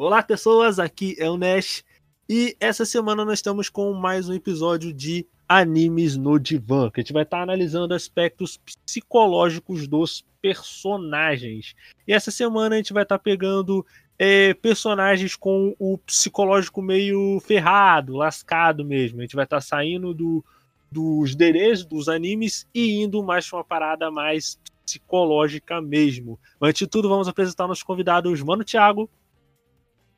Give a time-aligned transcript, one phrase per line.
[0.00, 1.84] Olá, pessoas, aqui é o Nash
[2.28, 7.02] e essa semana nós estamos com mais um episódio de Animes no Divã, que a
[7.02, 11.74] gente vai estar analisando aspectos psicológicos dos personagens.
[12.06, 13.84] E essa semana a gente vai estar pegando
[14.16, 19.18] é, personagens com o psicológico meio ferrado, lascado mesmo.
[19.18, 20.44] A gente vai estar saindo do,
[20.92, 26.38] dos derês dos animes e indo mais para uma parada mais psicológica mesmo.
[26.62, 29.10] Antes de tudo, vamos apresentar nossos convidados, Mano Thiago.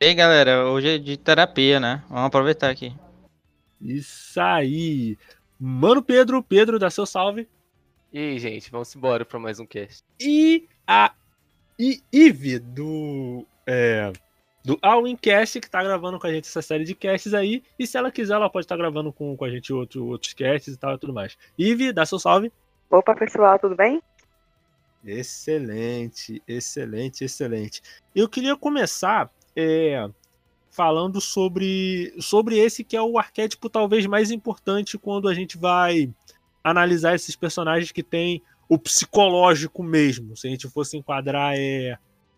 [0.01, 2.03] E aí, galera, hoje é de terapia, né?
[2.09, 2.91] Vamos aproveitar aqui.
[3.79, 5.15] Isso aí.
[5.59, 7.47] Mano Pedro, Pedro, dá seu salve.
[8.11, 10.03] E aí, gente, vamos embora para mais um cast.
[10.19, 11.13] E a
[12.11, 14.11] Ive do é,
[14.65, 17.61] do Alwincast, que tá gravando com a gente essa série de casts aí.
[17.77, 20.33] E se ela quiser, ela pode estar tá gravando com, com a gente outro, outros
[20.33, 21.37] casts e tal e tudo mais.
[21.55, 22.51] Ive, dá seu salve.
[22.89, 24.01] Opa, pessoal, tudo bem?
[25.05, 27.83] Excelente, excelente, excelente.
[28.15, 30.09] Eu queria começar é,
[30.69, 36.13] falando sobre, sobre esse que é o arquétipo talvez mais importante quando a gente vai
[36.63, 40.37] analisar esses personagens que têm o psicológico mesmo.
[40.37, 41.97] Se a gente fosse enquadrar é,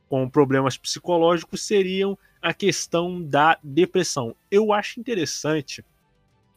[0.09, 4.35] com problemas psicológicos, seriam a questão da depressão.
[4.49, 5.85] Eu acho interessante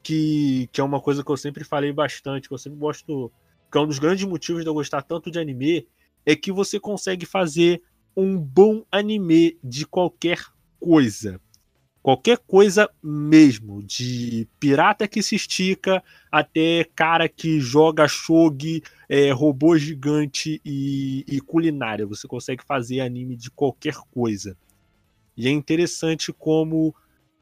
[0.03, 3.31] que, que é uma coisa que eu sempre falei bastante, que eu sempre gosto,
[3.71, 5.87] que é um dos grandes motivos de eu gostar tanto de anime,
[6.25, 7.83] é que você consegue fazer
[8.17, 10.43] um bom anime de qualquer
[10.81, 11.41] coisa.
[12.03, 19.77] Qualquer coisa mesmo, de pirata que se estica até cara que joga shogi, é, robô
[19.77, 22.07] gigante e, e culinária.
[22.07, 24.57] Você consegue fazer anime de qualquer coisa.
[25.37, 26.95] E é interessante como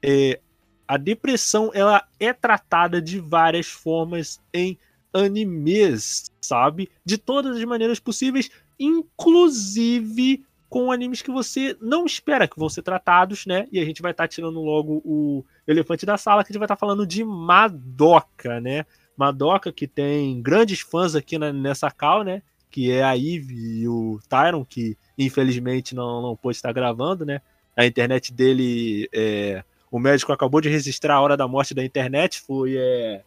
[0.02, 0.40] é,
[0.88, 4.78] a depressão ela é tratada de várias formas em
[5.12, 6.90] animes, sabe?
[7.04, 10.44] De todas as maneiras possíveis, inclusive
[10.74, 13.68] com animes que você não espera que vão ser tratados, né?
[13.70, 16.58] E a gente vai estar tá tirando logo o elefante da sala, que a gente
[16.58, 18.84] vai estar tá falando de Madoka, né?
[19.16, 22.42] Madoka, que tem grandes fãs aqui na, nessa cal, né?
[22.72, 27.40] Que é a Eve e o Tyron, que infelizmente não, não pôde estar gravando, né?
[27.76, 29.62] A internet dele, é...
[29.92, 33.22] o médico acabou de registrar a hora da morte da internet, foi é...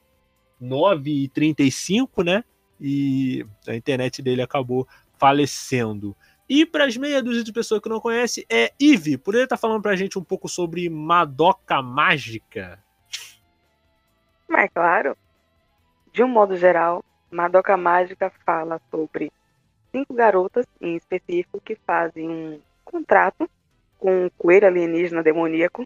[0.61, 2.43] 9h35, né?
[2.77, 4.85] E a internet dele acabou
[5.17, 6.13] falecendo.
[6.50, 9.18] E para as meia dúzia de pessoas que não conhece, é Ive.
[9.18, 12.81] Poderia estar tá falando para a gente um pouco sobre Madoka Mágica?
[14.47, 15.18] Mas claro.
[16.13, 19.31] De um modo geral, Madoka Mágica fala sobre
[19.91, 23.50] cinco garotas, em específico, que fazem um contrato
[24.00, 25.85] com um coelho alienígena demoníaco,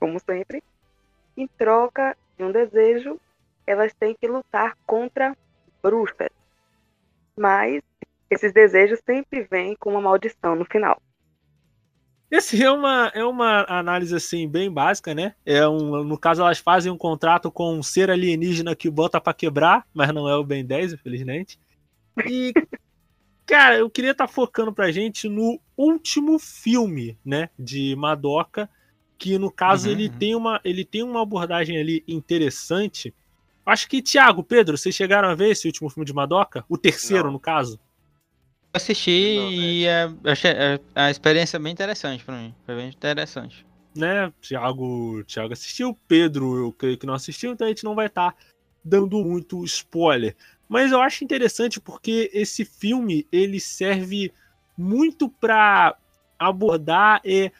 [0.00, 0.62] como sempre.
[1.36, 3.20] Em troca de um desejo,
[3.66, 5.36] elas têm que lutar contra
[5.82, 6.30] bruxas.
[7.36, 7.82] Mas
[8.30, 11.00] esses desejos sempre vêm com uma maldição no final.
[12.30, 15.34] Esse é uma, é uma análise assim bem básica, né?
[15.46, 19.32] É um, no caso, elas fazem um contrato com um ser alienígena que bota para
[19.32, 21.60] quebrar, mas não é o Ben 10, infelizmente.
[22.26, 22.52] E,
[23.46, 27.50] cara, eu queria estar tá focando pra gente no último filme, né?
[27.56, 28.68] De Madoka,
[29.16, 30.08] que no caso uhum, ele.
[30.08, 33.14] Tem uma, ele tem uma abordagem ali interessante.
[33.64, 36.64] Acho que, Thiago, Pedro, vocês chegaram a ver esse último filme de Madoka?
[36.68, 37.34] O terceiro, não.
[37.34, 37.78] no caso?
[38.74, 42.54] Assisti não, e é, achei é, a experiência bem interessante para mim.
[42.66, 43.64] Foi bem interessante.
[43.94, 48.06] Né, Thiago, Thiago assistiu, Pedro eu creio que não assistiu, então a gente não vai
[48.06, 48.38] estar tá
[48.84, 50.34] dando muito spoiler.
[50.68, 54.32] Mas eu acho interessante porque esse filme ele serve
[54.76, 55.96] muito para
[56.36, 57.52] abordar é,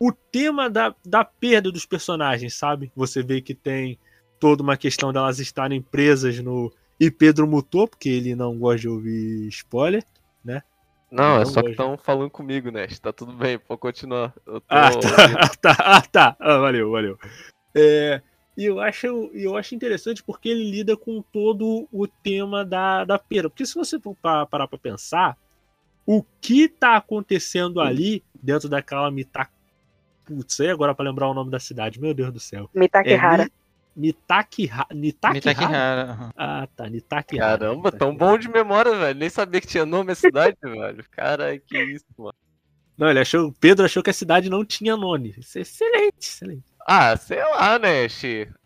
[0.00, 2.90] o tema da, da perda dos personagens, sabe?
[2.96, 3.98] Você vê que tem
[4.40, 6.72] toda uma questão delas estarem presas no.
[6.98, 10.04] E Pedro mutou, porque ele não gosta de ouvir spoiler
[10.44, 10.62] né?
[11.10, 12.86] Não, é só que estão falando comigo, né?
[13.00, 14.32] Tá tudo bem, pode continuar.
[14.44, 14.62] Tô...
[14.66, 15.08] Ah, tá,
[15.38, 16.36] ah, tá, ah, tá.
[16.40, 17.18] Ah, valeu, valeu.
[17.74, 18.22] É,
[18.56, 23.18] e eu acho, eu acho interessante porque ele lida com todo o tema da, da
[23.18, 23.50] perda.
[23.50, 25.36] Porque se você for parar pra pensar,
[26.06, 29.52] o que tá acontecendo ali dentro daquela Mitaki.
[30.24, 32.70] Putz, aí agora para lembrar o nome da cidade, meu Deus do céu.
[32.74, 33.44] Mitakihara.
[33.44, 33.50] É,
[33.94, 34.88] Mitakihara.
[34.94, 36.30] Uhum.
[36.36, 36.88] Ah, tá.
[36.88, 37.58] Mitakihara.
[37.58, 39.18] Caramba, tão bom de memória, velho.
[39.18, 41.04] Nem sabia que tinha nome a cidade, velho.
[41.10, 42.34] Cara, que isso, mano.
[42.96, 43.48] Não, ele achou.
[43.48, 45.34] O Pedro achou que a cidade não tinha nome.
[45.38, 46.64] Isso é excelente, excelente.
[46.86, 48.06] Ah, sei lá, né,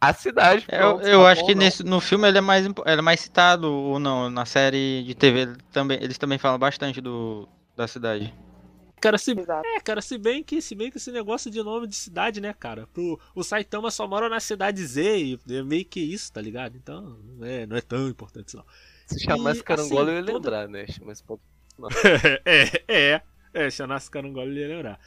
[0.00, 0.64] A cidade.
[0.68, 2.74] É, pronto, eu, eu tá acho bom, que nesse, no filme ele é, mais, ele
[2.86, 4.30] é mais citado, ou não.
[4.30, 8.32] Na série de TV também, eles também falam bastante do, da cidade.
[9.00, 11.94] Cara, se, é, cara, se bem que se bem que esse negócio de nome de
[11.94, 12.86] cidade, né, cara?
[12.86, 16.76] Pro, o Saitama só mora na cidade Z e é meio que isso, tá ligado?
[16.76, 18.64] Então, é, não é tão importante isso, não.
[19.06, 20.68] Se chamasse carangola, assim, eu ia lembrar, toda...
[20.68, 20.86] né?
[21.04, 21.22] Mas,
[22.44, 23.22] é, é,
[23.52, 24.98] é, chamasse carangola, eu ia lembrar.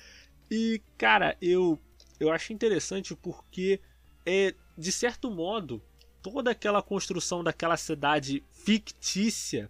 [0.52, 1.80] E, cara, eu,
[2.20, 3.82] eu acho interessante porque,
[4.26, 5.82] é, de certo modo,
[6.22, 9.70] toda aquela construção daquela cidade fictícia,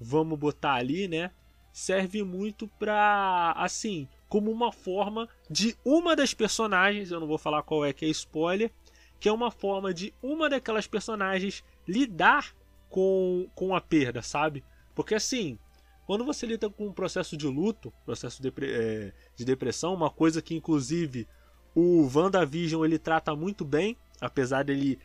[0.00, 1.30] vamos botar ali, né?
[1.72, 7.62] Serve muito pra, assim, como uma forma de uma das personagens, eu não vou falar
[7.62, 8.70] qual é que é spoiler,
[9.18, 12.54] que é uma forma de uma daquelas personagens lidar
[12.90, 14.62] com, com a perda, sabe?
[14.94, 15.58] Porque assim,
[16.06, 20.42] quando você lida com um processo de luto, processo de, é, de depressão, uma coisa
[20.42, 21.26] que inclusive
[21.74, 24.98] o WandaVision ele trata muito bem, apesar dele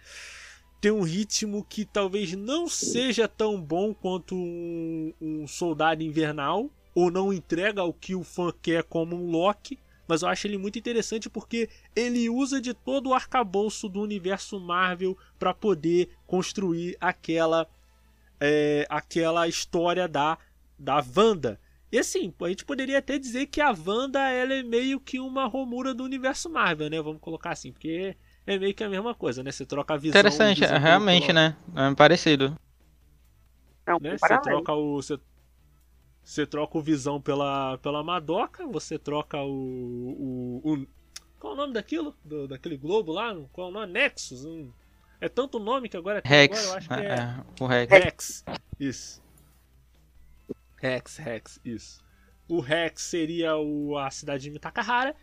[0.79, 7.12] ter um ritmo que talvez não seja tão bom quanto um, um soldado invernal, ou
[7.12, 9.77] não entrega o que o fã quer como um Loki,
[10.07, 14.59] mas eu acho ele muito interessante porque ele usa de todo o arcabouço do universo
[14.59, 17.68] Marvel para poder construir aquela
[18.39, 20.38] é, aquela história da
[20.80, 21.59] da Wanda.
[21.91, 25.45] E assim, a gente poderia até dizer que a Wanda ela é meio que uma
[25.45, 27.01] romura do universo Marvel, né?
[27.01, 28.15] Vamos colocar assim, porque
[28.47, 29.51] é meio que a mesma coisa, né?
[29.51, 30.19] Você troca a visão.
[30.19, 31.55] Interessante, visão realmente, né?
[31.75, 32.55] É parecido.
[33.85, 34.17] Não, né?
[34.17, 34.95] Você troca o.
[35.01, 35.19] Você,
[36.23, 40.88] você troca o visão pela, pela Madoka, você troca o, o, o-
[41.39, 42.15] Qual é o nome daquilo?
[42.25, 43.33] Do- daquele globo lá?
[43.53, 43.94] Qual é o nome?
[43.94, 44.44] Nexus?
[44.45, 44.71] Um-
[45.21, 46.57] é tanto nome que agora tem Rex.
[46.59, 47.13] agora, eu acho que é, é.
[47.15, 47.91] é, o Rex.
[47.91, 48.45] Rex.
[48.79, 49.23] Isso.
[50.75, 52.03] Rex, Rex, isso.
[52.47, 55.15] O Rex seria o, a cidade de Mitakahara.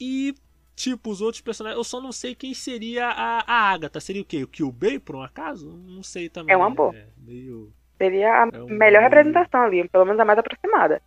[0.00, 0.34] E,
[0.76, 1.76] tipo, os outros personagens.
[1.78, 3.98] Eu só não sei quem seria a, a Agatha.
[3.98, 4.44] Seria o quê?
[4.44, 5.72] O Kyubey, por um acaso?
[5.86, 6.54] Não sei também.
[6.54, 6.94] É uma boa.
[6.94, 7.72] É meio.
[7.98, 11.02] Seria a É um- melhor representação ali, pelo menos a mais aproximada.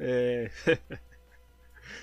[0.00, 0.50] É.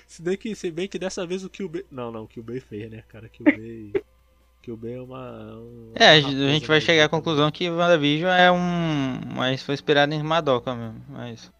[0.06, 1.84] se, bem que, se bem que dessa vez o Kyubey.
[1.90, 3.28] Não, não, o Kyubey fez, né, cara?
[3.28, 3.92] Kyubey.
[4.62, 5.56] Kyubey é uma.
[5.58, 8.30] uma É, a uma gente- a raposa gente vai chegar à que- conclusão que WandaVision
[8.30, 9.20] é um.
[9.34, 11.04] Mas foi inspirado em Madoka mesmo.
[11.08, 11.52] Mas.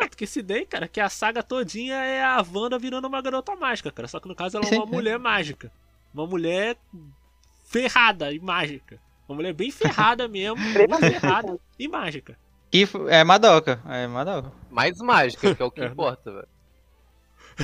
[0.00, 3.54] Ah, porque se bem, cara, que a saga todinha é a Wanda virando uma garota
[3.56, 4.06] mágica, cara.
[4.08, 5.72] Só que no caso ela é uma mulher mágica.
[6.14, 6.76] Uma mulher
[7.64, 9.00] ferrada e mágica.
[9.28, 12.38] Uma mulher bem ferrada mesmo, bem ferrada e mágica.
[12.70, 13.82] Que é Madoka.
[13.86, 14.52] É Madoka.
[14.70, 15.86] Mais mágica, que é o que É.
[15.86, 16.48] importa, velho.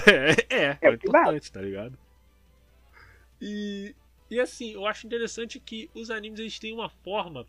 [0.06, 1.96] É, é, é, É importante, tá ligado?
[3.40, 3.94] E,
[4.30, 7.46] e assim, eu acho interessante que os animes eles têm uma forma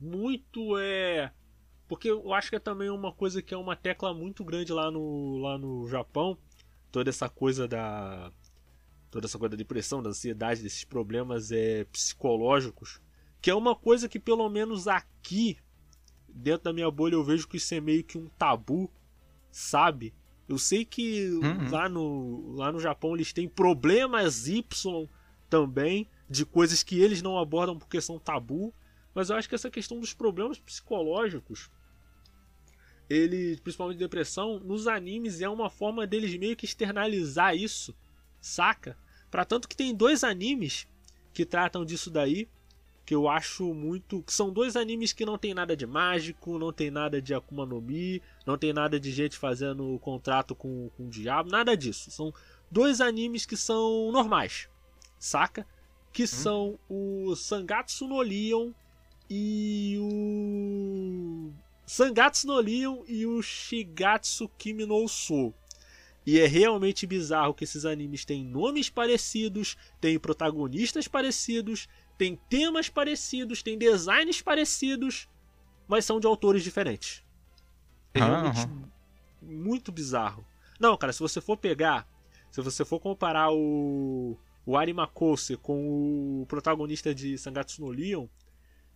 [0.00, 1.30] muito é
[1.88, 4.90] porque eu acho que é também uma coisa que é uma tecla muito grande lá
[4.90, 6.36] no lá no Japão,
[6.92, 8.30] toda essa coisa da
[9.10, 13.00] toda essa coisa da depressão, da ansiedade, desses problemas é psicológicos,
[13.40, 15.56] que é uma coisa que pelo menos aqui
[16.28, 18.90] dentro da minha bolha eu vejo que isso é meio que um tabu,
[19.50, 20.14] sabe?
[20.48, 21.70] Eu sei que Uhum.
[21.70, 25.08] lá, no, lá no Japão eles têm problemas Y
[25.48, 28.74] também, de coisas que eles não abordam porque são tabu,
[29.14, 31.70] mas eu acho que essa questão dos problemas psicológicos,
[33.08, 37.94] ele, principalmente depressão, nos animes é uma forma deles meio que externalizar isso,
[38.40, 38.96] saca?
[39.30, 40.86] Pra tanto que tem dois animes
[41.32, 42.48] que tratam disso daí,
[43.08, 44.22] que eu acho muito.
[44.22, 47.64] que são dois animes que não tem nada de mágico, não tem nada de Akuma
[47.64, 52.10] no Mi, não tem nada de gente fazendo contrato com, com o diabo, nada disso.
[52.10, 52.34] São
[52.70, 54.68] dois animes que são normais,
[55.18, 55.66] saca?
[56.12, 58.72] Que são o Sangatsu no Lion
[59.30, 61.50] e o.
[61.88, 65.54] Sangatsu no Lion e o Shigatsu Kimi no Uso.
[66.26, 72.90] E é realmente bizarro que esses animes têm nomes parecidos, têm protagonistas parecidos, têm temas
[72.90, 75.30] parecidos, têm designs parecidos,
[75.88, 77.24] mas são de autores diferentes.
[78.12, 78.90] É realmente Aham.
[79.40, 80.44] muito bizarro.
[80.78, 82.06] Não, cara, se você for pegar,
[82.50, 88.26] se você for comparar o, o Arimakose com o protagonista de Sangatsu no Lion,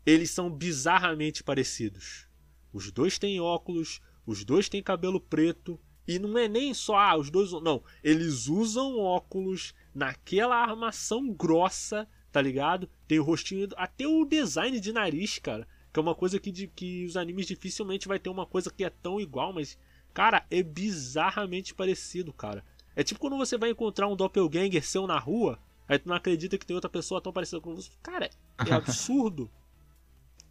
[0.05, 2.31] eles são bizarramente parecidos.
[2.73, 7.17] Os dois têm óculos, os dois têm cabelo preto, e não é nem só, ah,
[7.17, 7.53] os dois.
[7.53, 12.89] Não, eles usam óculos naquela armação grossa, tá ligado?
[13.07, 15.67] Tem o rostinho, até o design de nariz, cara.
[15.93, 18.85] Que é uma coisa que, de, que os animes dificilmente vai ter uma coisa que
[18.85, 19.79] é tão igual, mas,
[20.15, 22.65] cara, é bizarramente parecido, cara.
[22.97, 26.59] É tipo quando você vai encontrar um doppelganger seu na rua, aí tu não acredita
[26.59, 27.91] que tem outra pessoa tão parecida com você.
[28.03, 28.31] Cara,
[28.67, 29.51] é absurdo.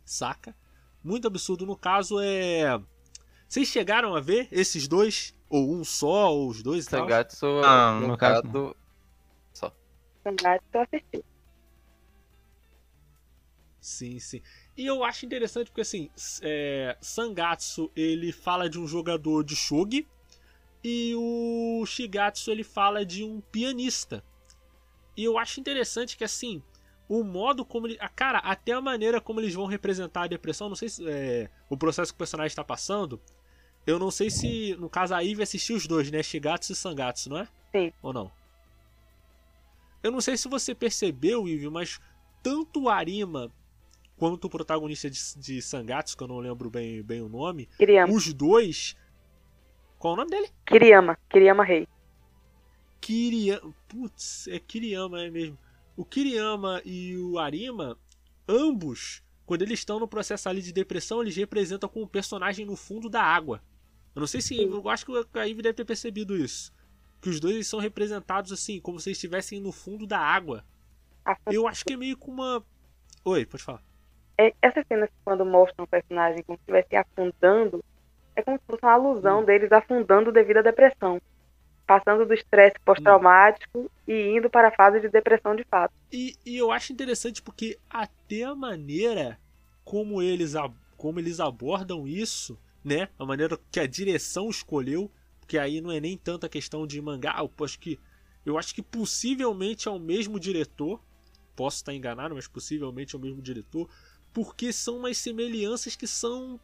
[0.05, 0.55] Saca?
[1.03, 1.65] Muito absurdo.
[1.65, 2.79] No caso, é.
[3.47, 5.35] Vocês chegaram a ver esses dois?
[5.49, 7.01] Ou um só, ou os dois e tal?
[7.01, 8.75] Sangatsu, Ah, no, no caso, caso,
[9.53, 9.75] só.
[10.23, 11.25] Sangatsu eu assisti.
[13.81, 14.41] Sim, sim.
[14.77, 16.09] E eu acho interessante porque assim,
[16.41, 20.07] é, Sangatsu ele fala de um jogador de shogi
[20.83, 24.23] e o Shigatsu ele fala de um pianista.
[25.17, 26.63] E eu acho interessante que assim,
[27.13, 30.69] o modo como ele, a cara, até a maneira como eles vão representar a depressão,
[30.69, 33.19] não sei se é, o processo que o personagem está passando,
[33.85, 36.23] Eu não sei se, no caso, a Ivy assistiu os dois, né?
[36.23, 37.47] Shigatsu e Sangatsu, não é?
[37.71, 37.91] Sim.
[38.01, 38.31] Ou não?
[40.01, 41.99] Eu não sei se você percebeu, Ivy, mas
[42.41, 43.51] tanto o Arima
[44.17, 48.13] quanto o protagonista de, de Sangatsu, que eu não lembro bem, bem o nome, Kiriyama.
[48.13, 48.95] os dois.
[49.99, 50.49] Qual é o nome dele?
[50.65, 51.17] Kiriyama.
[51.29, 51.87] Kiriyama Rei.
[53.01, 53.73] Kiriyama.
[53.89, 55.57] Putz, é Kiriyama, é mesmo.
[56.01, 57.95] O Kiriyama e o Arima,
[58.49, 63.07] ambos, quando eles estão no processo ali de depressão, eles representam como personagem no fundo
[63.07, 63.61] da água.
[64.15, 64.59] Eu não sei se.
[64.59, 66.73] Eu acho que a Ivy deve ter percebido isso.
[67.21, 70.65] Que os dois são representados assim, como se estivessem no fundo da água.
[71.23, 72.65] A fun- Eu acho que é meio com uma.
[73.23, 73.83] Oi, pode falar.
[74.39, 77.85] É, essas cenas quando mostram o personagem como se estivesse afundando,
[78.35, 79.45] é como se fosse uma alusão Hum.
[79.45, 81.21] deles afundando devido à depressão.
[81.91, 85.93] Passando do estresse pós-traumático e indo para a fase de depressão de fato.
[86.09, 89.37] E, e eu acho interessante porque até a maneira
[89.83, 90.53] como eles,
[90.95, 93.09] como eles abordam isso, né?
[93.19, 97.35] A maneira que a direção escolheu, porque aí não é nem tanta questão de mangá,
[97.39, 97.99] eu acho que
[98.45, 100.99] eu acho que possivelmente é o mesmo diretor.
[101.57, 103.89] Posso estar enganado, mas possivelmente é o mesmo diretor,
[104.31, 106.57] porque são umas semelhanças que são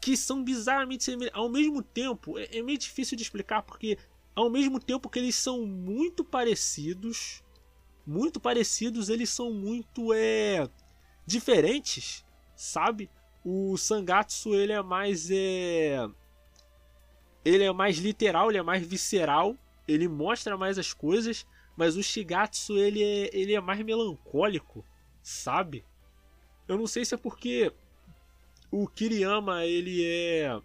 [0.00, 1.38] que são bizarramente semelhantes.
[1.38, 3.96] Ao mesmo tempo, é, é meio difícil de explicar porque
[4.34, 7.42] ao mesmo tempo que eles são muito parecidos,
[8.06, 10.68] muito parecidos, eles são muito é
[11.26, 12.24] diferentes,
[12.54, 13.10] sabe?
[13.44, 16.08] O Sangatsu ele é mais é
[17.44, 21.46] ele é mais literal, ele é mais visceral, ele mostra mais as coisas,
[21.76, 24.84] mas o Shigatsu ele é ele é mais melancólico,
[25.22, 25.84] sabe?
[26.66, 27.72] Eu não sei se é porque
[28.70, 30.60] o Kiriyama ele é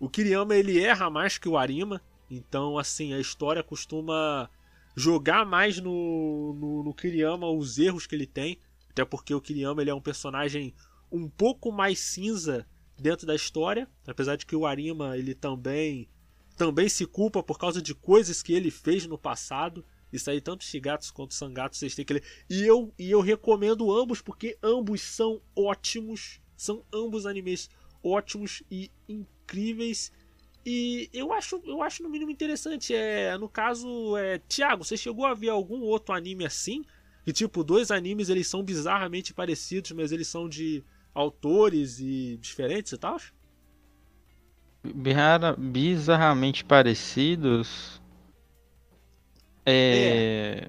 [0.00, 4.48] o Kiriyama ele erra mais que o Arima, então assim a história costuma
[4.96, 8.58] jogar mais no, no, no Kiriyama os erros que ele tem.
[8.90, 10.74] Até porque o Kiriyama ele é um personagem
[11.10, 12.66] um pouco mais cinza
[12.98, 13.88] dentro da história.
[14.06, 16.08] Apesar de que o Arima ele também,
[16.56, 19.84] também se culpa por causa de coisas que ele fez no passado.
[20.12, 22.24] Isso aí, tanto Shigatsu quanto Sangatsu, vocês têm que ler.
[22.48, 26.40] E eu, e eu recomendo ambos, porque ambos são ótimos.
[26.56, 27.68] São ambos animes
[28.00, 30.12] ótimos e incríveis.
[30.66, 32.94] E eu acho, eu acho no mínimo interessante.
[32.94, 36.82] É, no caso, é, Thiago, você chegou a ver algum outro anime assim?
[37.24, 40.82] Que tipo, dois animes eles são bizarramente parecidos, mas eles são de
[41.14, 43.18] autores e diferentes e tal?
[44.94, 48.00] Bizarra- bizarramente parecidos.
[49.66, 50.68] É...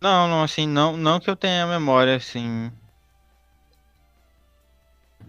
[0.00, 2.70] Não, não, assim, não, não que eu tenha memória, assim.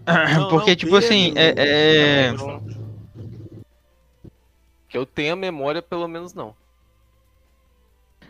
[0.07, 2.33] Não, Porque, não, tipo assim, é- é-.
[4.89, 6.55] Que eu tenha memória, pelo menos não.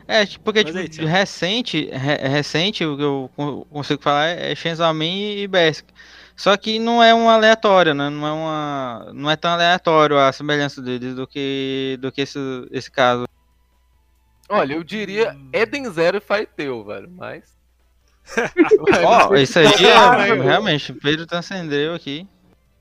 [0.08, 4.54] É, tipo, porque, Mas tipo, recente, re- recente, o que eu con- consigo falar é
[4.94, 5.94] Man e Berserk.
[6.36, 8.10] Só que não é um aleatório, né?
[8.10, 12.40] Não é uma, não é tão aleatório a semelhança deles do que, do que esse,
[12.72, 13.28] esse caso.
[14.50, 15.50] Olha, eu diria Hum.
[15.54, 17.56] Eden Zero e Faiteu, velho, mas.
[19.06, 22.28] Ó, isso aí é, realmente, Pedro transcendeu aqui.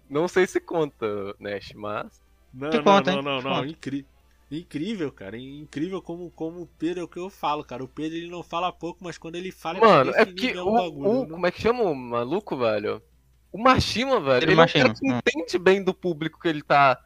[0.08, 1.06] Não sei se conta,
[1.38, 2.22] Nash, mas.
[2.52, 3.64] Não, não, conta, não, não, não.
[3.64, 4.06] Incri...
[4.50, 5.36] Incrível, cara.
[5.36, 7.84] Incrível como, como o Pedro é o que eu falo, cara.
[7.84, 10.72] O Pedro ele não fala pouco, mas quando ele fala, Mano, é porque mesmo o,
[10.72, 11.30] bagulho, o- né?
[11.30, 13.02] Como é que chama o maluco, velho?
[13.52, 14.44] O Mashima, velho.
[14.44, 15.18] Ele Ele, é um Mashima, que hum.
[15.18, 16.98] entende bem do público que ele tá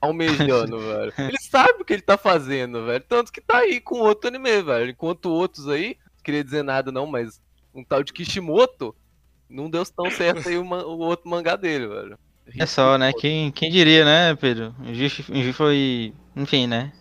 [0.00, 1.12] almejando, velho.
[1.18, 3.04] Ele sabe o que ele tá fazendo, velho.
[3.06, 4.90] Tanto que tá aí com outro anime, velho.
[4.90, 7.40] Enquanto outros aí, não queria dizer nada não, mas
[7.74, 8.96] um tal de Kishimoto
[9.48, 12.18] não deu tão certo aí o, o outro mangá dele, velho.
[12.56, 13.12] É só, né?
[13.12, 14.74] Quem, quem diria, né, Pedro?
[14.80, 16.14] O Gi o Gi foi.
[16.36, 16.92] Enfim, né?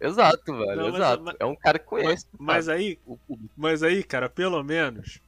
[0.00, 1.22] Exato, velho, Não, mas- exato.
[1.24, 2.98] mas- É um cara que conhece Mas sabe, aí.
[3.56, 5.20] Mas aí, cara, pelo menos.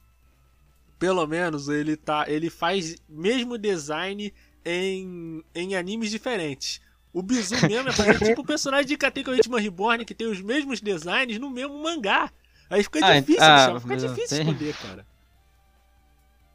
[0.99, 2.25] Pelo menos ele tá.
[2.27, 4.33] Ele faz mesmo design
[4.65, 6.81] em, em animes diferentes.
[7.13, 10.41] O Bizu mesmo é fazer tipo o personagem de Katekyo Hitman Reborn que tem os
[10.41, 12.31] mesmos designs no mesmo mangá.
[12.69, 15.05] Aí fica Ah, difícil, ah, fica mas difícil tem- esconder, cara.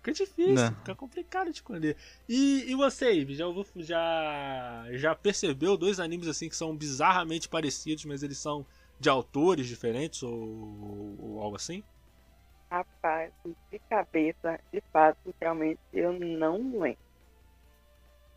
[0.02, 0.76] Fica difícil, Não.
[0.76, 1.96] fica complicado de esconder.
[2.28, 8.04] E, e você, Ives, já, já, já percebeu dois animes assim que são bizarramente parecidos,
[8.06, 8.66] mas eles são
[8.98, 11.82] de autores diferentes ou, ou algo assim?
[12.70, 13.32] Rapaz,
[13.70, 16.98] de cabeça, de fato, realmente, eu não lembro.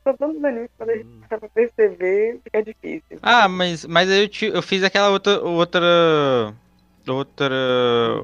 [0.08, 1.24] Só todos os animes, quando a gente Hum.
[1.28, 3.22] para pra perceber, fica difícil.
[3.22, 5.42] Ah, mas, mas aí eu, te- eu fiz aquela outra.
[5.42, 6.54] outra.
[7.08, 7.56] Outra.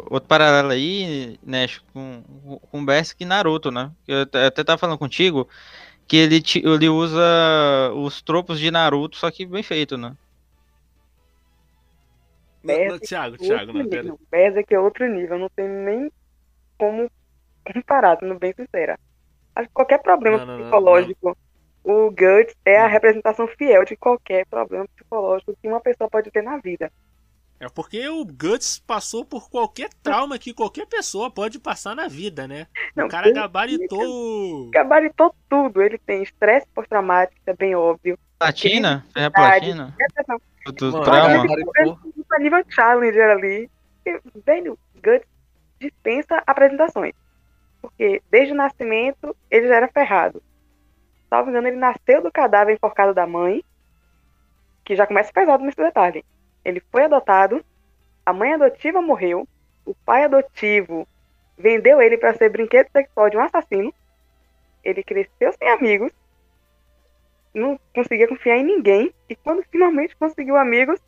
[0.09, 2.23] outro paralelo aí, né, com,
[2.71, 3.91] com Berserk e Naruto, né?
[4.07, 5.47] Eu até até tava falando contigo
[6.07, 7.21] que ele, ele usa
[7.95, 10.15] os tropos de Naruto, só que bem feito, né?
[12.63, 14.15] Não, não, Berserk Thiago, Outro Thiago, não, pera.
[14.31, 16.11] Berserk é outro nível, não tem nem
[16.77, 17.09] como
[17.63, 18.99] comparar, sendo bem sincera.
[19.55, 21.37] Acho que qualquer problema Não, não, não, psicológico
[21.83, 26.43] o Guts é a representação fiel de qualquer problema psicológico que uma pessoa pode ter
[26.43, 26.91] na vida.
[27.59, 32.47] É porque o Guts passou por qualquer trauma que qualquer pessoa pode passar na vida,
[32.47, 32.67] né?
[32.95, 34.69] Não, o cara ele- gabaritou.
[34.69, 35.81] Gabaritou tudo.
[35.81, 38.17] Ele tem estresse pós-traumático, é bem óbvio.
[38.39, 39.05] Platina?
[39.13, 39.93] É platina?
[40.73, 41.45] Do Mano, trauma?
[42.29, 43.69] Tá nível Challenger ali.
[44.05, 45.27] E, Velho, Guts
[45.81, 47.13] dispensa apresentações.
[47.81, 50.41] Porque desde o nascimento ele já era ferrado.
[51.29, 53.61] Salvo engano, ele nasceu do cadáver enforcado da mãe.
[54.85, 56.23] Que já começa pesado nesse detalhe.
[56.63, 57.63] Ele foi adotado,
[58.25, 59.47] a mãe adotiva morreu,
[59.85, 61.07] o pai adotivo
[61.57, 63.93] vendeu ele para ser brinquedo sexual de um assassino.
[64.83, 66.11] Ele cresceu sem amigos,
[67.53, 70.99] não conseguia confiar em ninguém, e quando finalmente conseguiu amigos,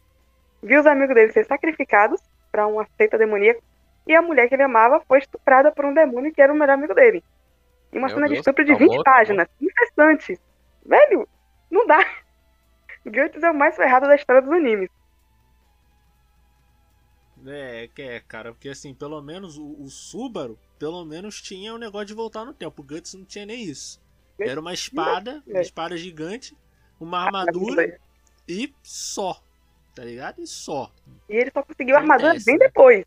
[0.62, 3.62] viu os amigos dele ser sacrificados para uma seita demoníaca,
[4.06, 6.74] e a mulher que ele amava foi estuprada por um demônio que era o melhor
[6.74, 7.24] amigo dele.
[7.94, 10.40] E uma Meu cena de Deus, estupro de tá 20 louco, páginas, incessantes.
[10.86, 11.28] Velho,
[11.70, 12.00] não dá.
[13.06, 14.90] Guts é o mais ferrado da história dos animes.
[17.46, 21.78] É, que é, cara, porque assim, pelo menos o, o Subaru, pelo menos tinha o
[21.78, 22.82] negócio de voltar no tempo.
[22.82, 24.00] O Guts não tinha nem isso.
[24.40, 25.62] Era uma espada, uma É.
[25.62, 26.56] espada gigante,
[27.00, 28.00] uma armadura
[28.48, 29.42] e só.
[29.94, 30.42] Tá ligado?
[30.42, 30.92] E só.
[31.30, 32.66] E ele só conseguiu a armadura bem né?
[32.66, 33.06] depois.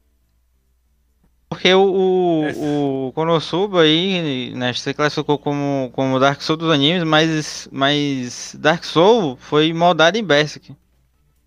[1.48, 7.04] Porque o, o, o Konosuba aí, né, você classificou como, como Dark Soul dos animes,
[7.04, 10.74] mas, mas Dark Soul foi moldado em Berserk.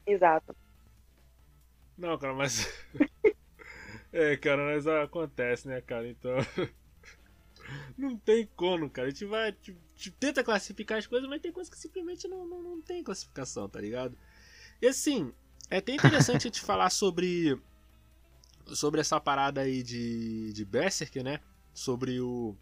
[0.05, 0.55] Exato.
[1.97, 2.67] Não, cara, mas.
[4.13, 6.07] é, cara, mas acontece, né, cara?
[6.07, 6.37] Então.
[7.97, 9.07] não tem como, cara.
[9.07, 9.55] A gente vai.
[9.95, 13.67] Gente tenta classificar as coisas, mas tem coisas que simplesmente não, não, não tem classificação,
[13.67, 14.17] tá ligado?
[14.81, 15.33] E assim,
[15.69, 17.59] é até interessante a gente falar sobre.
[18.67, 21.39] Sobre essa parada aí de, de Berserk, né?
[21.73, 22.55] Sobre o.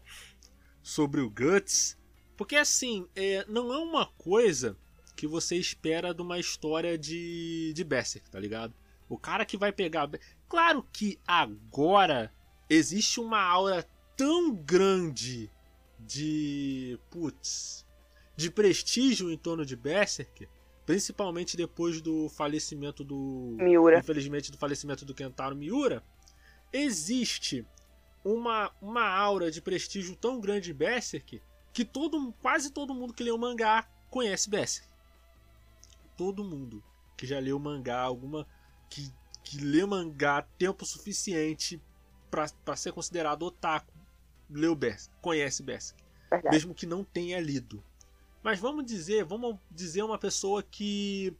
[0.82, 1.98] Sobre o Guts.
[2.36, 4.76] Porque assim, é, não é uma coisa
[5.16, 8.74] que você espera de uma história de, de Berserk, tá ligado?
[9.08, 10.08] O cara que vai pegar.
[10.48, 12.32] Claro que agora
[12.68, 15.50] existe uma aura tão grande
[15.98, 16.98] de.
[17.10, 17.84] Putz.
[18.36, 20.48] De prestígio em torno de Berserk.
[20.84, 23.56] Principalmente depois do falecimento do.
[23.58, 23.98] Miura.
[23.98, 26.02] Infelizmente, do falecimento do Kentaro Miura.
[26.72, 27.66] Existe
[28.24, 31.40] uma, uma aura de prestígio tão grande de Berserk
[31.72, 34.88] que todo, quase todo mundo que lê o mangá conhece Berserk.
[36.16, 36.82] Todo mundo
[37.16, 38.46] que já leu mangá, alguma.
[38.96, 39.12] Que,
[39.44, 41.80] que lê mangá tempo suficiente
[42.30, 43.92] para ser considerado otaku,
[44.48, 46.02] leu Berserk, conhece Berserk.
[46.30, 46.54] Verdade.
[46.54, 47.82] Mesmo que não tenha lido.
[48.42, 51.34] Mas vamos dizer, vamos dizer uma pessoa que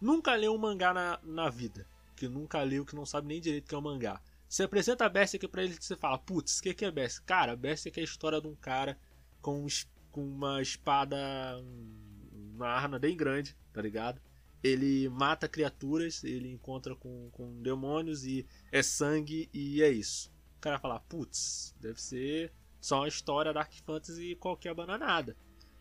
[0.00, 1.86] nunca leu um mangá na, na vida.
[2.16, 4.20] Que nunca leu, que não sabe nem direito o que é um mangá.
[4.48, 7.26] Você apresenta a Berserk pra ele e você fala, putz, o que, que é Berserk?
[7.26, 8.98] Cara, Berserk é a história de um cara
[9.40, 9.66] com,
[10.10, 11.16] com uma espada,
[11.58, 14.20] um- uma arma bem grande, tá ligado?
[14.62, 20.32] Ele mata criaturas, ele encontra com, com demônios e é sangue e é isso.
[20.58, 25.36] O cara fala, putz, deve ser só uma história Dark Fantasy qualquer bananada.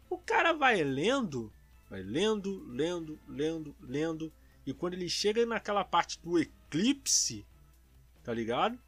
[0.09, 1.53] O cara vai lendo,
[1.89, 4.33] vai lendo, lendo, lendo, lendo,
[4.65, 7.45] e quando ele chega naquela parte do eclipse,
[8.23, 8.79] tá ligado?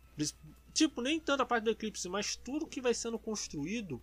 [0.73, 4.01] Tipo, nem tanto a parte do eclipse, mas tudo que vai sendo construído.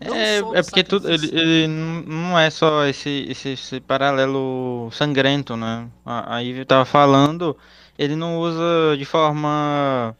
[0.00, 5.56] Não É, é porque tudo, ele, ele não é só esse, esse, esse paralelo sangrento,
[5.56, 5.90] né?
[6.04, 7.56] A- Aí eu tava falando,
[7.98, 10.16] ele não usa de forma.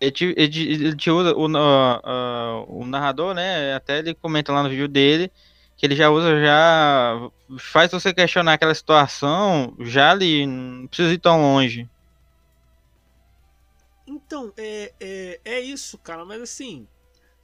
[0.00, 3.74] Ele te, ele ele te usa, o, a- o narrador, né?
[3.74, 5.32] Até ele comenta lá no vídeo dele
[5.76, 11.18] que ele já usa, já faz você questionar aquela situação já ali, não precisa ir
[11.18, 11.90] tão longe.
[14.06, 16.88] Então, é, é, é isso, cara, mas assim,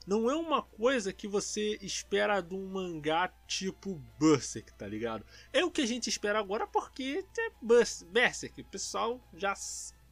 [0.06, 5.24] não é uma coisa que você espera de um mangá tipo Berserk, tá ligado?
[5.52, 9.54] É o que a gente espera agora porque é Bers- Berserk, o pessoal já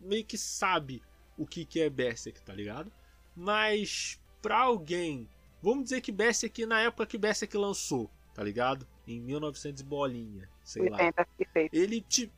[0.01, 1.03] meio que sabe
[1.37, 2.93] o que, que é Berserk, tá ligado?
[3.35, 5.29] Mas pra alguém,
[5.63, 8.87] vamos dizer que Berserk na época que Berserk lançou, tá ligado?
[9.07, 11.75] Em 1900 e bolinha, sei lá 80 feito.
[11.75, 12.33] ele ti-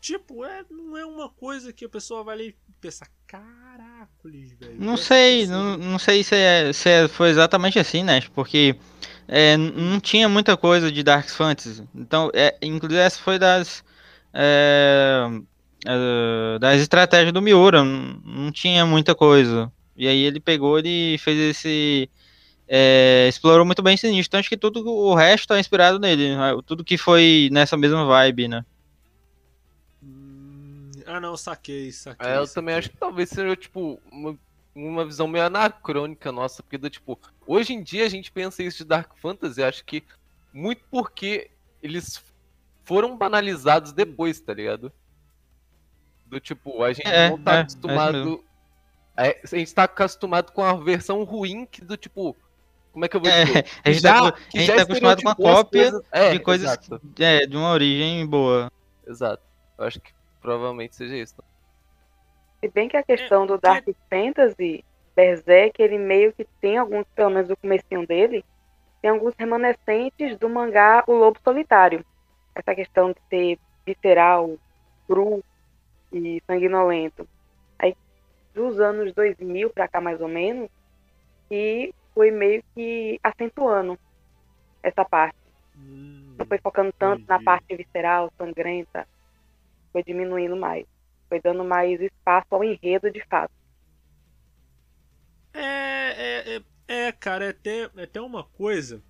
[0.00, 4.76] tipo é não é uma coisa que a pessoa vai ler e pensar caracoles velho
[4.78, 8.20] Não sei, não, não sei se, é, se é- foi exatamente assim, né?
[8.34, 8.76] Porque
[9.26, 11.82] é, não tinha muita coisa de Dark Fantasy.
[11.94, 13.82] Então, é, inclusive essa foi das
[14.34, 15.26] é,
[15.86, 17.82] é, das estratégias do Miura.
[17.82, 19.72] Não, não tinha muita coisa.
[19.96, 22.10] E aí ele pegou e fez esse
[22.68, 24.28] é, explorou muito bem esse nicho.
[24.28, 26.36] Então acho que tudo o resto é inspirado nele.
[26.36, 26.52] né?
[26.66, 28.64] Tudo que foi nessa mesma vibe, né?
[31.16, 32.54] Ah não saquei saquei É, eu saquei.
[32.62, 34.38] também acho que talvez seja, tipo, uma,
[34.74, 38.78] uma visão meio anacrônica nossa, porque, do, tipo, hoje em dia a gente pensa isso
[38.78, 40.02] de Dark Fantasy, acho que
[40.52, 41.50] muito porque
[41.82, 42.22] eles
[42.84, 44.92] foram banalizados depois, tá ligado?
[46.26, 48.44] Do tipo, a gente É, não tá é, é acostumado.
[49.16, 52.34] É, a gente tá acostumado com a versão ruim que do tipo.
[52.92, 53.66] Como é que eu vou É, dizer?
[53.84, 56.38] a gente Já- tá, a gente já tá acostumado com a cópia coisas- é, de
[56.40, 58.70] coisas Exato, é, de uma origem boa.
[59.06, 59.42] exato.
[59.78, 61.36] Eu acho que provavelmente seja isso.
[62.64, 64.84] Se bem que a questão do Dark Fantasy,
[65.16, 68.44] Berserk, ele meio que tem alguns, pelo menos no comecinho dele,
[69.02, 72.04] tem alguns remanescentes do mangá O Lobo Solitário.
[72.54, 74.58] Essa questão de ser visceral,
[75.08, 75.42] cru
[76.12, 77.28] e sanguinolento.
[77.80, 77.94] Aí,
[78.54, 80.68] dos anos 2000 pra cá, mais ou menos,
[81.50, 83.98] e foi meio que acentuando
[84.82, 85.36] essa parte.
[85.76, 87.44] Hum, Não foi focando tanto na entendi.
[87.44, 89.06] parte visceral, sangrenta.
[89.92, 90.86] Foi diminuindo mais.
[91.28, 93.52] Foi dando mais espaço ao enredo de fato.
[95.54, 99.02] É, é, é, é, cara, é até, é até uma coisa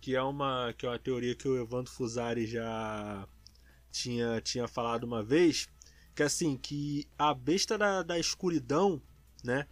[0.00, 3.26] que é uma, que é uma teoria que o Evandro Fusari já
[3.90, 5.68] tinha, tinha falado uma vez,
[6.14, 9.00] que assim, que a besta da, da escuridão,
[9.42, 9.66] né?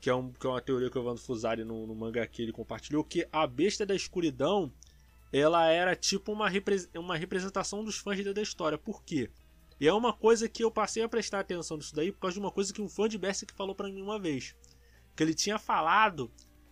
[0.00, 2.42] Que é, um, que é uma teoria que o Evandro Fusari no, no mangá que
[2.42, 4.72] ele compartilhou, que a besta da escuridão
[5.32, 8.78] ela era tipo uma, repre- uma representação dos fãs da história.
[8.78, 9.30] Por quê?
[9.80, 12.40] E é uma coisa que eu passei a prestar atenção nisso daí por causa de
[12.40, 14.54] uma coisa que um fã de Berserk falou pra mim uma vez
[15.18, 16.30] que ele tinha falado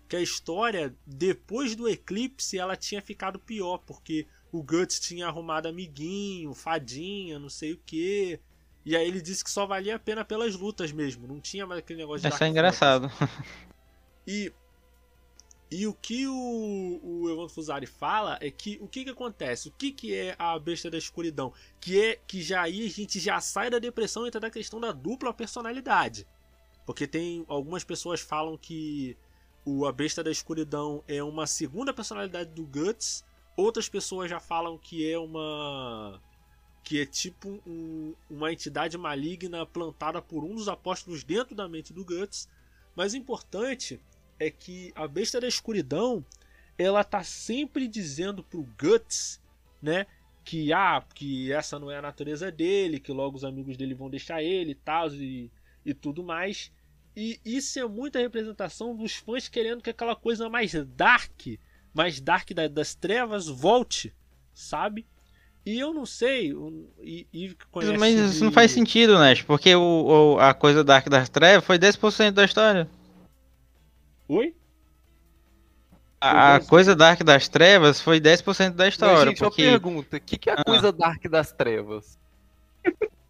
[0.08, 5.66] que a história depois do eclipse ela tinha ficado pior porque o Guts tinha arrumado
[5.66, 8.38] amiguinho, fadinha, não sei o que.
[8.84, 11.80] E aí ele disse que só valia a pena pelas lutas mesmo, não tinha mais
[11.80, 13.10] aquele negócio de Isso é engraçado.
[14.24, 14.52] e,
[15.70, 19.68] e o que o, o Evandro Fusari fala é que o que, que acontece?
[19.68, 21.52] O que, que é a besta da escuridão?
[21.80, 24.80] Que é que já aí a gente já sai da depressão e entra na questão
[24.80, 26.26] da dupla personalidade.
[26.84, 29.16] Porque tem algumas pessoas falam que
[29.64, 33.24] o a besta da escuridão é uma segunda personalidade do Guts.
[33.56, 36.22] Outras pessoas já falam que é uma
[36.84, 41.92] que é tipo um- uma entidade maligna plantada por um dos apóstolos dentro da mente
[41.92, 42.48] do Guts.
[42.94, 44.00] Mas o importante
[44.38, 46.24] é que a besta da escuridão
[46.78, 49.40] ela tá sempre dizendo pro Guts,
[49.80, 50.06] né,
[50.44, 54.10] que ah, que essa não é a natureza dele, que logo os amigos dele vão
[54.10, 55.50] deixar ele e tal e,
[55.84, 56.70] e tudo mais.
[57.16, 61.46] E isso é muita representação dos fãs querendo que aquela coisa mais dark,
[61.94, 64.12] mais dark da- das trevas volte,
[64.52, 65.06] sabe?
[65.64, 66.52] E eu não sei,
[67.02, 67.56] e, e
[67.98, 69.34] Mas isso não de- faz sentido, né?
[69.46, 72.88] Porque o, o- a coisa Dark das Trevas foi 10% da história.
[74.28, 74.54] Oi?
[76.20, 76.68] A, a Foi 10%.
[76.68, 79.28] coisa Dark das Trevas foi 10% da Mas, história.
[79.30, 79.62] gente, uma porque...
[79.62, 80.64] pergunta: o que, que é a Ah.
[80.64, 82.18] coisa Dark das Trevas?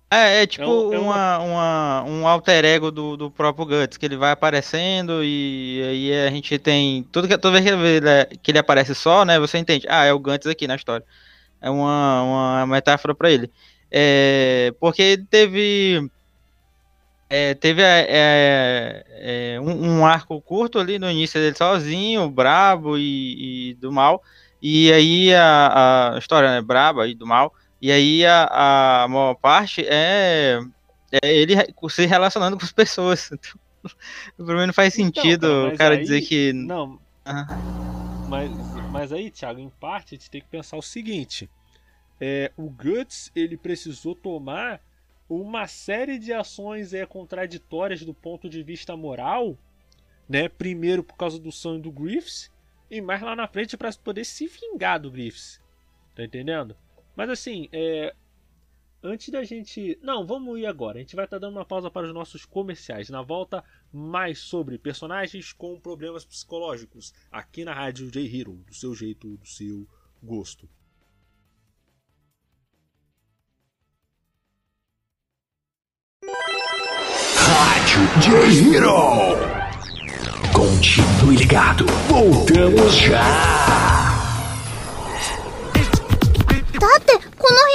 [0.09, 3.96] É, é tipo É um- é uma, uma, um alter ego do, do próprio Guts,
[3.98, 7.02] que ele vai aparecendo e aí a gente tem.
[7.11, 9.38] Tudo que, toda vez que ele, é- que ele aparece só, né?
[9.40, 9.85] Você entende.
[9.90, 11.04] Ah, é o Guts aqui na história.
[11.61, 13.50] É uma, uma metáfora pra ele.
[13.90, 16.09] É, porque ele teve.
[17.28, 22.96] É, teve é, é, é, um, um arco curto ali no início dele sozinho, brabo
[22.96, 24.22] e, e do mal.
[24.62, 27.52] E aí a, a história é braba e do mal.
[27.80, 30.60] E aí a, a maior parte é,
[31.12, 31.54] é ele
[31.90, 33.30] se relacionando com as pessoas.
[33.32, 33.60] Então,
[34.46, 36.52] pra mim não faz Então, sentido cara, mas o cara aí- dizer que.
[36.52, 36.98] Não.
[37.24, 37.46] Ah.
[38.28, 38.50] Mas,
[38.90, 41.48] mas aí, Thiago, em parte a gente tem que pensar o seguinte:
[42.20, 44.80] é, o Guts ele precisou tomar
[45.28, 49.58] uma série de ações é, contraditórias do ponto de vista moral,
[50.28, 50.48] né?
[50.48, 52.50] Primeiro por causa do sonho do Griffiths
[52.90, 55.60] e mais lá na frente para poder se vingar do Griffiths.
[56.14, 56.76] Tá entendendo?
[57.14, 58.14] Mas assim, é,
[59.02, 59.98] antes da gente.
[60.02, 60.98] Não, vamos ir agora.
[60.98, 63.08] A gente vai estar dando uma pausa para os nossos comerciais.
[63.08, 67.12] Na volta, mais sobre personagens com problemas psicológicos.
[67.30, 69.86] Aqui na Rádio J Hero, do seu jeito, do seu
[70.22, 70.68] gosto.
[77.95, 79.38] Rádio J-Hero.
[80.51, 81.86] Continue ligado.
[82.10, 83.21] Voltamos já.
[86.82, 87.74] だってこの部屋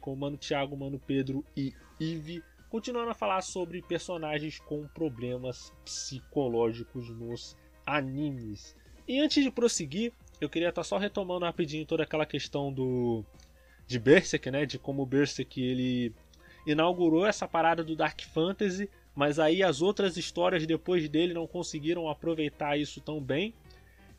[0.00, 2.42] Com o Mano Thiago, Mano Pedro e Ive.
[2.68, 8.76] Continuando a falar sobre personagens com problemas psicológicos nos animes.
[9.06, 13.24] E antes de prosseguir, eu queria estar só retomando rapidinho toda aquela questão do
[13.86, 14.66] de Berserk, né?
[14.66, 16.14] De como o Berserk ele
[16.66, 22.08] inaugurou essa parada do Dark Fantasy, mas aí as outras histórias depois dele não conseguiram
[22.08, 23.54] aproveitar isso tão bem.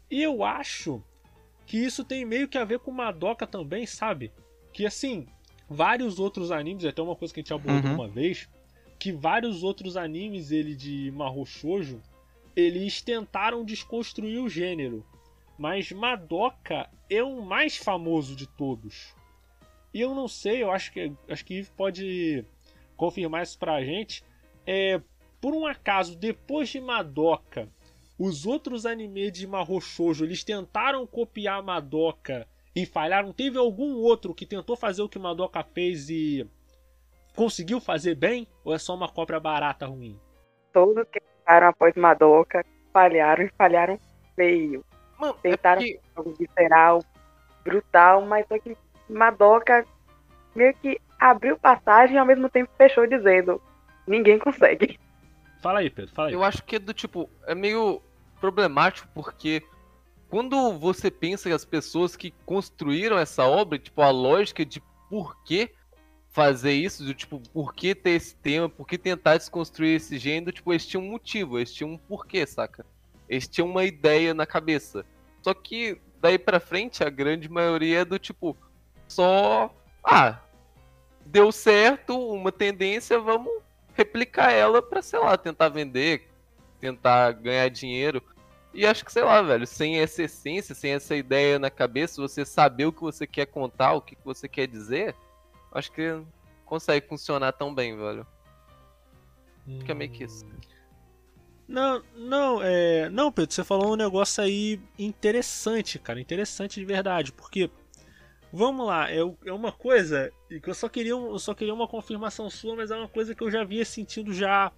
[0.10, 1.04] E eu acho
[1.68, 4.32] que isso tem meio que a ver com Madoka também, sabe?
[4.74, 5.28] Que assim,
[5.70, 7.96] vários outros animes, até uma coisa que a gente abordou Uhum.
[7.96, 8.48] uma vez,
[8.98, 12.02] que vários outros animes ele de Mahou Shoujo,
[12.56, 15.06] eles tentaram desconstruir o gênero.
[15.58, 19.14] Mas Madoka é o mais famoso de todos.
[19.94, 22.46] E eu não sei, eu acho que acho que Eve pode
[22.96, 24.24] confirmar isso pra gente.
[24.66, 25.02] É,
[25.42, 27.68] por um acaso, depois de Madoka,
[28.18, 33.32] os outros animes de Mahou Shoujo, eles tentaram copiar Madoka e falharam?
[33.34, 36.48] Teve algum outro que tentou fazer o que Madoka fez e
[37.36, 38.48] conseguiu fazer bem?
[38.64, 40.20] Ou é só uma cópia barata ruim?
[40.74, 44.00] Todos que tentaram após Madoka falharam e falharam
[44.36, 44.84] feio.
[45.20, 47.04] Mano, é Tentaram porque- algo visceral,
[47.64, 48.78] brutal, mas só que
[49.10, 49.86] Madoka
[50.56, 53.62] meio que abriu passagem e ao mesmo tempo fechou dizendo:
[54.08, 55.00] ninguém consegue.
[55.62, 56.34] Fala aí, Pedro, fala aí.
[56.34, 58.02] Eu acho que é do tipo, é meio
[58.40, 59.62] problemático porque
[60.30, 65.44] quando você pensa que as pessoas que construíram essa obra, tipo, a lógica de por
[65.44, 65.72] que
[66.30, 70.52] fazer isso, do tipo, por que ter esse tema, por que tentar desconstruir esse gênero,
[70.52, 72.86] tipo, eles tinham um motivo, eles tinham um porquê, saca?
[73.28, 75.04] Eles tinham uma ideia na cabeça.
[75.42, 78.56] Só que daí pra frente, a grande maioria é do tipo,
[79.08, 79.74] só.
[80.04, 80.40] Ah,
[81.26, 83.52] deu certo, uma tendência, vamos
[83.96, 86.30] replicar ela pra, sei lá, tentar vender,
[86.80, 88.24] tentar ganhar dinheiro.
[88.74, 92.46] E acho que, sei lá, velho, sem essa essência, sem essa ideia na cabeça, você
[92.46, 95.16] saber o que você quer contar, o que você quer dizer,
[95.72, 96.22] acho que
[96.66, 98.26] consegue funcionar tão bem, velho.
[99.66, 100.46] Fica meio que isso.
[101.68, 103.10] Não, não, é.
[103.10, 106.20] Não, Pedro, você falou um negócio aí interessante, cara.
[106.20, 107.32] Interessante de verdade.
[107.32, 107.70] Porque.
[108.52, 112.50] Vamos lá, é, é uma coisa que eu só queria eu só queria uma confirmação
[112.50, 114.72] sua, mas é uma coisa que eu já vinha sentindo já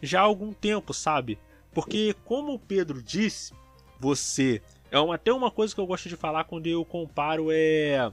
[0.00, 1.38] já há algum tempo, sabe?
[1.72, 3.52] Porque como o Pedro disse,
[3.98, 8.10] você é uma, até uma coisa que eu gosto de falar quando eu comparo é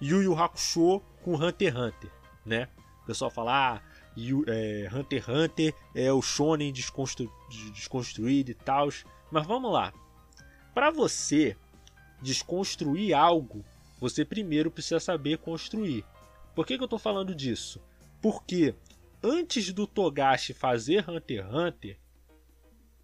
[0.00, 2.10] Yu Yu Hakusho com Hunter x Hunter,
[2.44, 2.68] né?
[3.02, 3.82] O pessoal fala, ah,
[4.16, 8.88] Yu- é, Hunter x Hunter é o shonen desconstru de- desconstruído e tal.
[9.30, 9.92] Mas vamos lá.
[10.74, 11.56] Para você
[12.20, 13.64] desconstruir algo,
[14.00, 16.04] você primeiro precisa saber construir.
[16.54, 17.80] Por que, que eu tô falando disso?
[18.20, 18.74] Porque
[19.22, 21.98] antes do Togashi fazer Hunter x Hunter,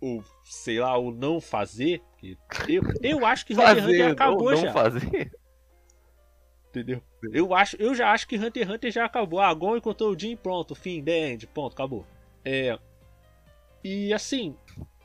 [0.00, 2.02] ou sei lá, ou não fazer,
[2.68, 4.72] eu, eu acho que Hunter x Hunter acabou ou não já.
[4.72, 5.32] fazer.
[6.68, 7.02] Entendeu?
[7.32, 9.40] Eu acho, eu já acho que Hunter x Hunter já acabou.
[9.40, 12.06] Ah, Gon encontrou o Jin, pronto, fim, the end, ponto, acabou.
[12.44, 12.78] É.
[13.82, 14.56] E assim,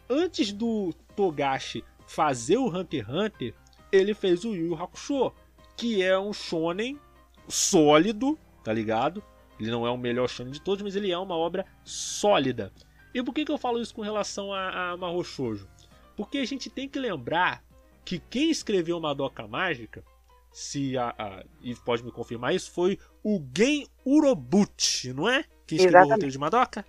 [0.09, 3.53] antes do Togashi fazer o Hunter x Hunter,
[3.91, 5.31] ele fez o Yu Yu Hakusho,
[5.77, 6.99] que é um shonen
[7.47, 9.23] sólido, tá ligado?
[9.59, 12.71] Ele não é o melhor shonen de todos, mas ele é uma obra sólida.
[13.13, 15.67] E por que, que eu falo isso com relação a, a Mahou Shoujo?
[16.15, 17.63] Porque a gente tem que lembrar
[18.05, 20.03] que quem escreveu Madoka Mágica
[20.51, 25.45] se a, a Eve pode me confirmar isso, foi o Gen Urobuchi, não é?
[25.65, 26.11] Que escreveu o Exatamente.
[26.11, 26.85] roteiro de Madoka?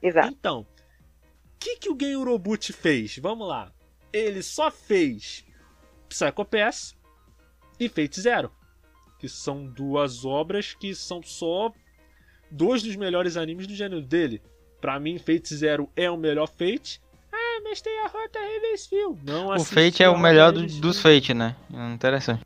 [0.00, 0.28] Exato.
[0.28, 0.66] Então, o
[1.58, 3.18] que, que o Gen Urobuchi fez?
[3.18, 3.72] Vamos lá.
[4.12, 5.44] Ele só fez
[6.08, 6.96] Psycho Pass
[7.78, 8.52] e Fate Zero,
[9.18, 11.72] que são duas obras que são só
[12.50, 14.42] dois dos melhores animes do gênero dele.
[14.80, 17.00] Pra mim, Fate Zero é o melhor Fate.
[17.32, 19.18] Ah, ah, mestrei a rota Revesfil.
[19.24, 21.54] Não O Fate é o melhor do- dos Fate, né?
[21.94, 22.40] Interessante.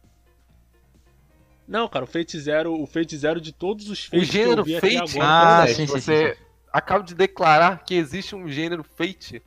[1.66, 4.42] Não, cara, o Fate Zero, o Fate Zero de todos os O Fates que eu
[4.42, 5.60] gênero vi até Fate, agora.
[5.62, 6.42] Ah, né, sim, sim, você sim,
[6.72, 9.40] acaba de declarar que existe um gênero Fate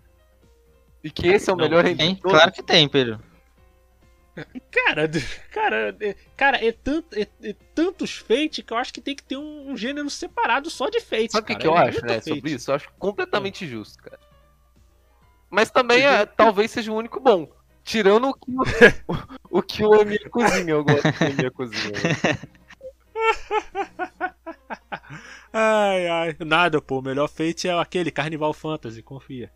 [1.04, 2.16] e que esse é o Não, melhor tem, Tem?
[2.16, 3.20] Claro que tem, Pedro.
[4.72, 5.10] Cara,
[5.52, 9.24] cara, é, cara, é, tanto, é, é tantos Fate que eu acho que tem que
[9.24, 11.32] ter um, um gênero separado só de Fate.
[11.32, 12.30] Sabe o que, eu é acho, né, Fate.
[12.30, 12.72] sobre isso?
[12.72, 14.20] Eu acho completamente justo, cara.
[15.50, 17.50] Mas também é, talvez seja o único bom.
[17.84, 19.18] Tirando o que o,
[19.60, 20.72] o, que o Emir cozinha.
[20.72, 21.92] Eu gosto do Emir cozinha.
[21.92, 22.38] né?
[25.54, 26.36] Ai, ai.
[26.40, 27.00] Nada, pô.
[27.00, 29.52] O melhor Fate é aquele Carnival Fantasy, confia.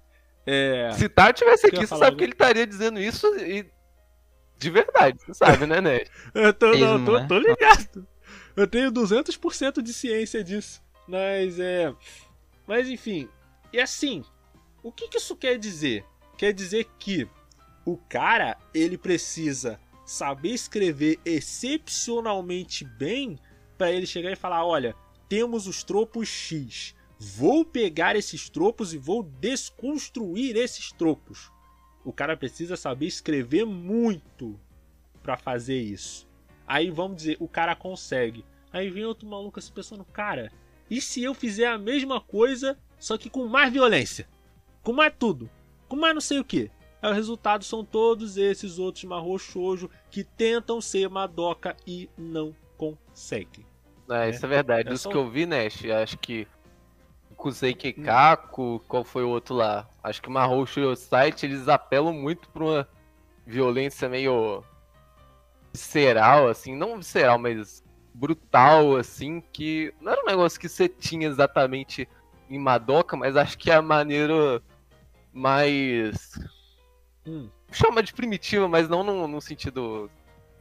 [0.45, 0.89] É.
[0.93, 3.65] Se Tar tivesse aqui, você sabe que ele estaria dizendo isso e...
[4.61, 6.09] de verdade, você sabe, né, Ned?
[6.35, 7.25] Eu tô, não, tô, né?
[7.27, 8.07] tô ligado.
[8.55, 10.83] Eu tenho 200% de ciência disso.
[11.07, 11.91] Mas é.
[12.67, 13.27] Mas enfim.
[13.73, 14.23] E assim,
[14.83, 16.05] o que, que isso quer dizer?
[16.37, 17.27] Quer dizer que
[17.83, 23.39] o cara, ele precisa saber escrever excepcionalmente bem
[23.79, 24.95] para ele chegar e falar: olha,
[25.27, 26.93] temos os tropos X.
[27.17, 31.51] Vou pegar esses tropos e vou desconstruir esses tropos.
[32.03, 34.59] O cara precisa saber escrever muito
[35.21, 36.27] para fazer isso.
[36.65, 38.45] Aí vamos dizer, o cara consegue.
[38.71, 40.51] Aí vem outro maluco assim pensando, cara,
[40.89, 44.27] e se eu fizer a mesma coisa, só que com mais violência?
[44.81, 45.49] Com mais tudo?
[45.87, 46.71] Com mais não sei o que?
[47.01, 52.55] Aí o resultado são todos esses outros Mahou Shoujo que tentam ser Madoka e não
[52.77, 53.65] conseguem.
[54.09, 54.89] É, isso é verdade.
[54.93, 56.47] É que eu vi, Nash, acho que
[57.41, 59.89] Kusei Keikaku, qual foi o outro lá?
[60.03, 60.63] Acho que Mahou
[60.95, 62.87] Site, eles apelam muito pra uma
[63.47, 64.63] violência meio
[65.73, 71.27] visceral, assim, não visceral, mas brutal, assim, que não era um negócio que você tinha
[71.27, 72.07] exatamente
[72.47, 74.61] em Madoka, mas acho que é a maneira
[75.33, 76.39] mais.
[77.25, 77.49] Hum.
[77.71, 80.11] chama de primitiva, mas não no, no sentido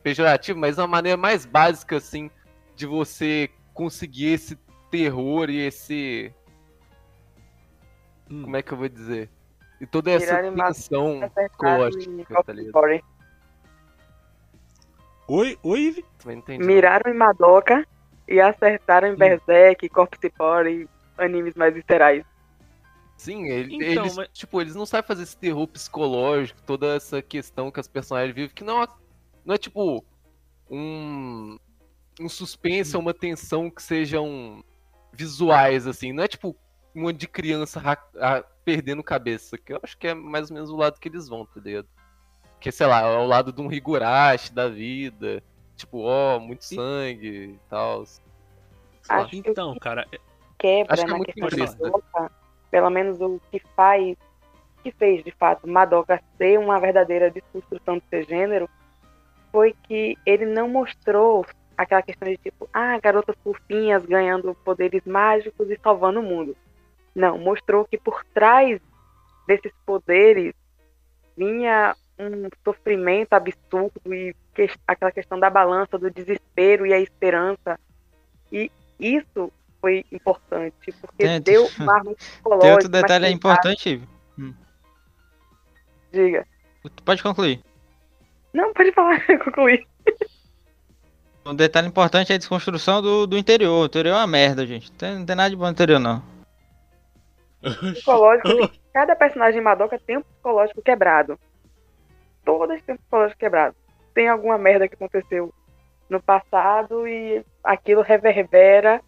[0.03, 2.31] pejorativo, mas uma maneira mais básica, assim,
[2.75, 4.59] de você conseguir esse
[4.91, 6.33] terror e esse.
[8.31, 8.43] Hum.
[8.43, 9.29] Como é que eu vou dizer?
[9.81, 12.73] E toda essa tensão em psicológica, tá ligado?
[15.27, 16.65] Oi, oi, entendi.
[16.65, 17.87] Miraram em Madoka
[18.29, 22.25] e acertaram em Berserk, Corpse Party, animes mais viscerais.
[23.17, 27.21] Sim, ele- Então, eles, mas- tipo, eles não sabem fazer esse terror psicológico, toda essa
[27.23, 28.89] questão que as personagens vivem, que não é,
[29.45, 30.05] não é tipo
[30.71, 31.59] um,
[32.21, 34.65] um suspense ou uma tensão que sejam
[35.13, 36.13] visuais, assim.
[36.13, 36.57] Não é tipo
[36.95, 40.55] um monte de criança ra- a- perdendo cabeça, que eu acho que é mais ou
[40.55, 41.89] menos o lado que eles vão, tá ligado?
[42.61, 45.43] Que, sei lá, é o lado de um Higurashi da vida,
[45.77, 48.05] tipo, ó, muito sangue e tal.
[49.09, 50.19] Acho que Então, cara, é-
[50.59, 52.31] quebra Acho que é na muito questão
[52.71, 54.17] pelo menos o que faz,
[54.83, 58.69] que fez de fato Madoka ser uma verdadeira desconstrução do seu gênero,
[59.51, 61.45] foi que ele não mostrou
[61.77, 66.57] aquela questão de tipo, ah, garotas fofinhas ganhando poderes mágicos e salvando o mundo.
[67.21, 68.81] Não, mostrou que por trás
[69.47, 70.55] desses poderes
[71.37, 77.79] vinha um sofrimento absurdo e que- aquela questão da balança, do desespero e a esperança.
[78.51, 82.73] E isso foi importante, porque Tem- deu uma arma Tem psicológica.
[82.73, 84.07] outro detalhe mais importante, Ivo.
[86.13, 86.47] Diga.
[86.83, 87.61] Tu pode concluir.
[88.53, 89.87] Não, pode falar, concluir.
[91.47, 93.83] Um detalhe importante é a desconstrução do, do interior.
[93.83, 94.91] O interior é uma merda, gente.
[94.91, 96.23] Não tem, não tem nada de bom no interior, não.
[97.61, 98.71] Psicológico.
[98.93, 101.39] Cada personagem Madoka tem um psicológico quebrado.
[102.45, 103.77] Todas têm um psicológico quebrado.
[104.15, 105.53] Tem alguma merda que aconteceu
[106.09, 109.01] no passado e aquilo reverbera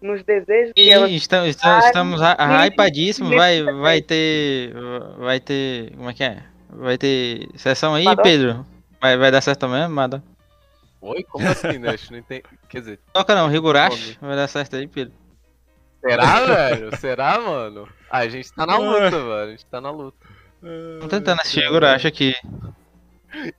[0.00, 3.34] nos desejos que E elas estamos, estamos hy- e- hypadíssimos.
[3.34, 4.72] Vai, vai ter.
[5.18, 5.90] Vai ter.
[5.96, 6.42] Como é que é?
[6.70, 8.22] Vai ter sessão aí, Madoka?
[8.22, 8.66] Pedro?
[9.00, 10.22] Vai, vai dar certo mesmo, Mada?
[11.00, 11.22] Oi?
[11.24, 12.10] Como assim, Nash?
[12.10, 12.42] Não entendi.
[12.68, 14.16] Quer dizer, Toca não, Higurashi.
[14.20, 15.12] Vai dar certo aí, Pedro.
[16.00, 16.96] Será, velho?
[16.96, 17.88] Será, mano?
[18.10, 19.32] Ah, a gente tá na luta, velho.
[19.32, 20.26] A gente tá na luta.
[21.00, 22.34] Tô tentando assistir Higurashi aqui.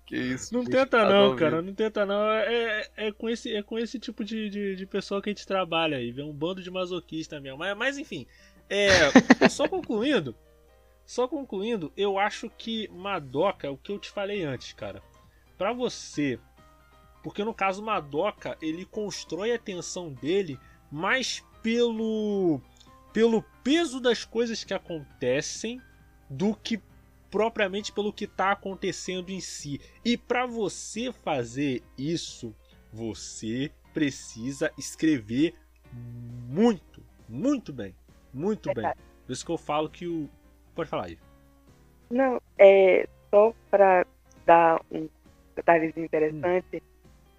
[0.05, 0.53] Que isso?
[0.53, 2.29] Não tenta tá não, cara, não tenta não.
[2.31, 5.33] É, é, é com esse, é com esse tipo de, de, de pessoa que a
[5.33, 7.59] gente trabalha aí, vê um bando de masoquista mesmo.
[7.59, 8.25] Mas, mas enfim,
[8.69, 8.89] é,
[9.47, 10.35] só concluindo,
[11.05, 15.03] só concluindo, eu acho que Madoka, é o que eu te falei antes, cara,
[15.57, 16.39] pra você,
[17.23, 20.59] porque no caso Madoka, ele constrói a tensão dele
[20.91, 22.61] mais pelo
[23.13, 25.81] pelo peso das coisas que acontecem
[26.29, 26.81] do que
[27.29, 29.79] propriamente pelo que está acontecendo em si.
[30.03, 32.55] E para você fazer isso,
[32.91, 35.55] você precisa escrever
[35.91, 37.95] muito, muito bem,
[38.33, 38.91] muito bem.
[39.25, 40.29] Por isso que eu falo que o
[40.73, 41.19] pode falar aí.
[42.09, 44.05] Não, é só pra
[44.45, 45.07] dar um
[45.55, 46.81] detalhezinho interessante,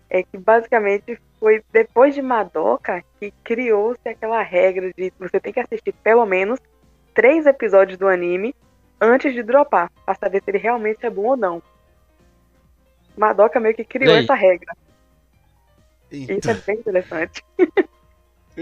[0.08, 5.60] é que basicamente foi depois de Madoka que criou-se aquela regra de você tem que
[5.60, 6.60] assistir pelo menos
[7.14, 8.54] três episódios do anime
[9.00, 11.62] antes de dropar, pra saber se ele realmente é bom ou não.
[13.16, 14.76] Madoka meio que criou essa regra.
[16.12, 17.42] Isso é bem interessante.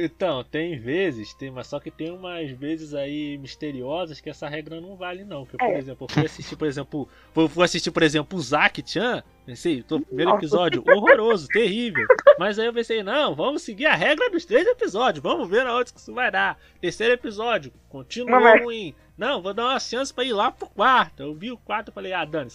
[0.05, 4.81] então, tem vezes, tem, mas só que tem umas vezes aí misteriosas que essa regra
[4.81, 5.45] não vale, não.
[5.47, 5.79] Que, por É.
[5.79, 9.23] exemplo, eu fui assistir, por exemplo, fui, fui assistir, por exemplo, o Zaki-chan.
[9.47, 10.43] Pensei, tô, primeiro Nossa.
[10.43, 12.07] episódio, horroroso, terrível.
[12.39, 15.93] Mas aí eu pensei, não, vamos seguir a regra dos três episódios, vamos ver aonde
[15.93, 16.59] que isso vai dar.
[16.81, 18.95] Terceiro episódio, continuou Não, mas- ruim.
[19.17, 21.23] Não, vou dar uma chance pra ir lá pro quarto.
[21.23, 22.55] Eu vi o quarto e falei, ah, dane-se.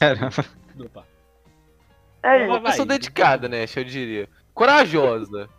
[0.79, 1.05] Opa.
[2.23, 3.65] É, Uma pessoa dedicada, né?
[3.75, 4.29] Eu diria.
[4.53, 5.49] Corajosa.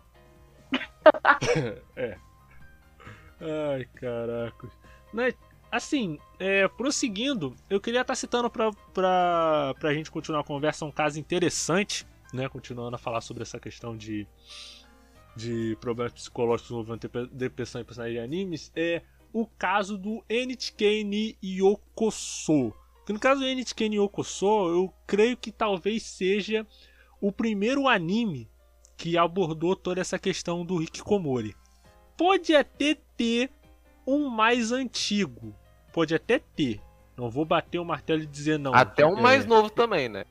[3.39, 4.71] Ai, caracos.
[5.13, 5.33] Né,
[5.71, 10.91] assim, é, prosseguindo, eu queria estar citando pra, pra, pra gente continuar a conversa um
[10.91, 12.49] caso interessante, né?
[12.49, 14.27] Continuando a falar sobre essa questão de,
[15.35, 18.71] de problemas psicológicos envolvendo depressão em personagens de animes.
[18.75, 19.01] É
[19.33, 22.73] o caso do NHK ni Yokoso.
[23.07, 26.65] No caso do NHK ni Yokoso, eu creio que talvez seja
[27.21, 28.49] o primeiro anime
[28.97, 31.55] que abordou toda essa questão do Hikikomori
[32.17, 33.51] pode até ter
[34.05, 35.55] um mais antigo.
[35.93, 36.81] Pode até ter.
[37.17, 38.73] Não vou bater o martelo e dizer não.
[38.73, 40.25] Até um É, mais novo também, né?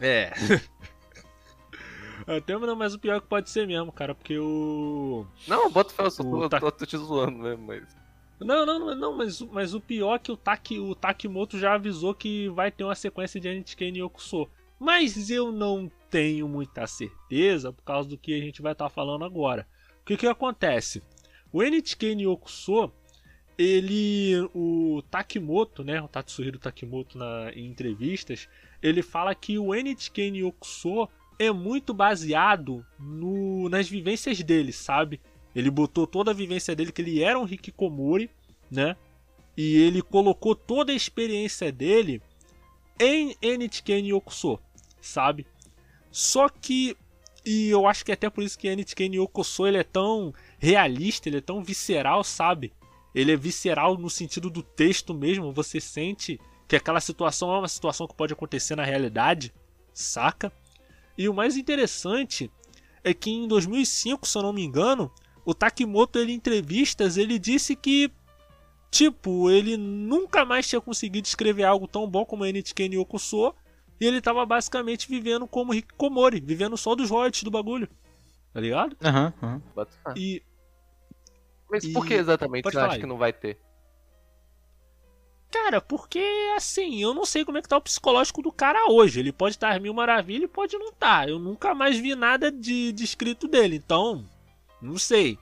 [0.00, 0.32] É.
[2.26, 5.26] até não, mas o pior é que pode ser mesmo, cara, porque o.
[5.48, 7.96] Não, bota fé, eu só O tô, Ta- tô, tô te zoando mesmo, mas.
[8.40, 11.74] Não, não, não, não mas, mas o pior é que o, Taki, o Takimoto já
[11.74, 14.48] avisou que vai ter uma sequência de NHK Yokuso.
[14.78, 19.24] Mas eu não tenho muita certeza por causa do que a gente vai estar falando
[19.24, 19.66] agora.
[20.00, 21.02] O que que acontece?
[21.52, 22.92] O NHK Yokuso,
[23.58, 28.48] ele, o Takimoto, né, o Tatsuhiro Takimoto na, em entrevistas,
[28.80, 35.20] ele fala que o NHK Yokuso é muito baseado no, nas vivências dele, sabe?
[35.52, 38.30] Ele botou toda a vivência dele, que ele era um Hikikomori,
[38.70, 38.96] né?
[39.56, 42.22] E ele colocou toda a experiência dele
[43.00, 44.60] em NHK Yokuso,
[45.00, 45.44] sabe?
[46.14, 46.96] Só que,
[47.44, 51.28] e eu acho que é até por isso que NHK Yokuso ele é tão realista,
[51.28, 52.72] ele é tão visceral, sabe?
[53.12, 56.38] Ele é visceral no sentido do texto mesmo, você sente
[56.68, 59.52] que aquela situação é uma situação que pode acontecer na realidade,
[59.92, 60.52] saca?
[61.18, 62.48] E o mais interessante
[63.02, 65.10] é que em 2005, se eu não me engano,
[65.44, 68.08] o Takimoto, ele em entrevistas, ele disse que
[68.88, 73.52] tipo, ele nunca mais tinha conseguido escrever algo tão bom como NHK Yokuso,
[74.04, 77.88] e ele tava basicamente vivendo como Hikikomori, vivendo só dos royalties do bagulho.
[78.52, 78.96] Tá ligado?
[79.02, 79.62] Aham, aham.
[79.74, 80.12] Bota fé.
[80.16, 80.42] E
[81.70, 83.58] Mas por que exatamente pode você falar acha que não vai ter?
[85.50, 86.20] Cara, porque
[86.56, 89.20] assim, eu não sei como é que tá o psicológico do cara hoje.
[89.20, 91.28] Ele pode estar mil maravilha e pode não estar.
[91.28, 94.24] Eu nunca mais vi nada de, de escrito dele, então.
[94.82, 95.38] Não sei.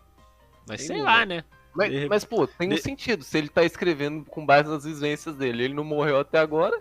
[0.69, 1.45] Mas Tem sei lá, né?
[1.75, 3.25] Mas, De- mas, pô, tem um de- sentido.
[3.25, 6.81] Se ele tá escrevendo com base nas vivências dele, ele não morreu até agora.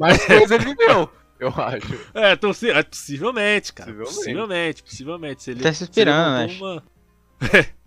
[0.00, 2.10] Mas coisa ele viveu, eu acho.
[2.14, 3.92] É, tô, se- é, possivelmente, cara.
[3.92, 4.16] Possivelmente.
[4.16, 5.42] Possivelmente, possivelmente.
[5.42, 6.82] Se ele, Tá se se ele inspirando, botou né?
[7.42, 7.66] uma-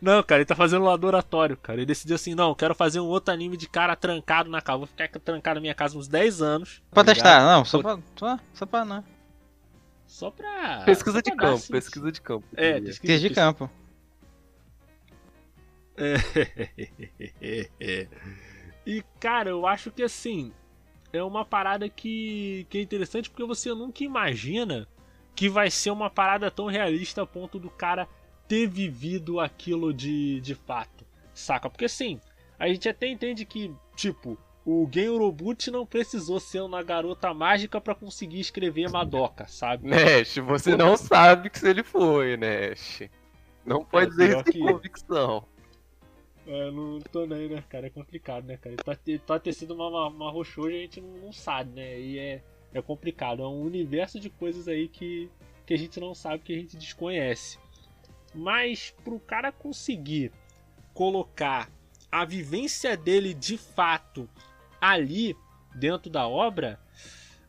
[0.00, 1.78] Não, cara, ele tá fazendo um laboratório, cara.
[1.78, 4.78] Ele decidiu assim, não, quero fazer um outro anime de cara trancado na casa.
[4.78, 6.82] Vou ficar trancado na minha casa uns 10 anos.
[6.90, 7.56] Pra tá testar, ligado?
[7.58, 9.04] não, só pra, só, só pra não.
[10.06, 10.82] Só pra.
[10.86, 12.46] pesquisa só de pra dar, campo, assim, pesquisa de campo.
[12.56, 13.70] É, pesquisa Pesquisa de campo.
[18.86, 20.52] e, cara, eu acho que assim,
[21.12, 24.86] é uma parada que, que é interessante porque você nunca imagina
[25.34, 28.08] que vai ser uma parada tão realista a ponto do cara
[28.46, 31.70] ter vivido aquilo de, de fato, saca?
[31.70, 32.20] Porque assim,
[32.58, 34.36] a gente até entende que, tipo,
[34.66, 39.86] o Gen Urobuchi não precisou ser uma garota mágica pra conseguir escrever Madoka, sabe?
[39.88, 43.02] Nash, você não sabe que se ele foi, Nash.
[43.64, 45.44] Não pode É, dizer isso com que- convicção.
[46.46, 47.86] É, não tô nem, né, cara?
[47.86, 48.76] É complicado, né, cara?
[48.84, 52.00] Pode ter, pode ter sido uma, uma, uma roxoja a gente não, não sabe, né?
[52.00, 53.42] E é, é complicado.
[53.42, 55.30] É um universo de coisas aí que,
[55.66, 57.58] que a gente não sabe, que a gente desconhece.
[58.34, 60.32] Mas pro cara conseguir
[60.94, 61.70] colocar
[62.10, 64.28] a vivência dele de fato
[64.80, 65.36] ali
[65.74, 66.80] dentro da obra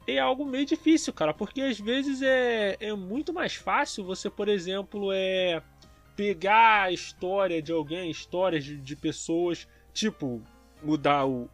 [0.08, 4.48] é algo meio difícil, cara, porque às vezes é, é muito mais fácil você, por
[4.48, 5.62] exemplo, é
[6.16, 10.42] pegar a história de alguém, histórias de, de pessoas, tipo,
[10.84, 11.50] mudar o,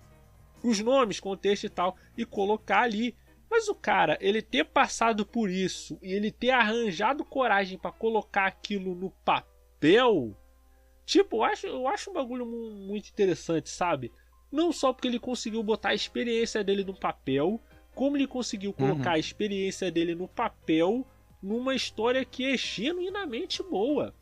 [0.64, 3.16] os nomes, contexto e tal, e colocar ali.
[3.50, 8.46] Mas o cara, ele ter passado por isso e ele ter arranjado coragem pra colocar
[8.46, 10.36] aquilo no papel,
[11.06, 14.12] tipo, eu acho, eu acho um bagulho mu- muito interessante, sabe?
[14.52, 17.62] Não só porque ele conseguiu botar a experiência dele no papel,
[17.96, 21.06] como ele conseguiu colocar a experiência dele no papel
[21.42, 24.14] numa história que é genuinamente boa.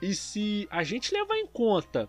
[0.00, 2.08] E se a gente levar em conta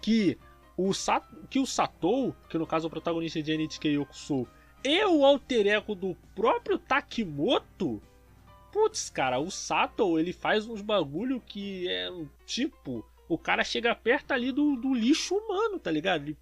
[0.00, 0.38] que
[0.76, 4.46] o, Sa que o Satou, que no caso é o protagonista de NHK Yokuso,
[4.82, 8.02] é o alter ego do próprio Takimoto,
[8.72, 12.10] putz, cara, o Sato ele faz uns bagulho que é
[12.46, 16.22] tipo, o cara chega perto ali do, do lixo humano, tá ligado?
[16.22, 16.38] Ele,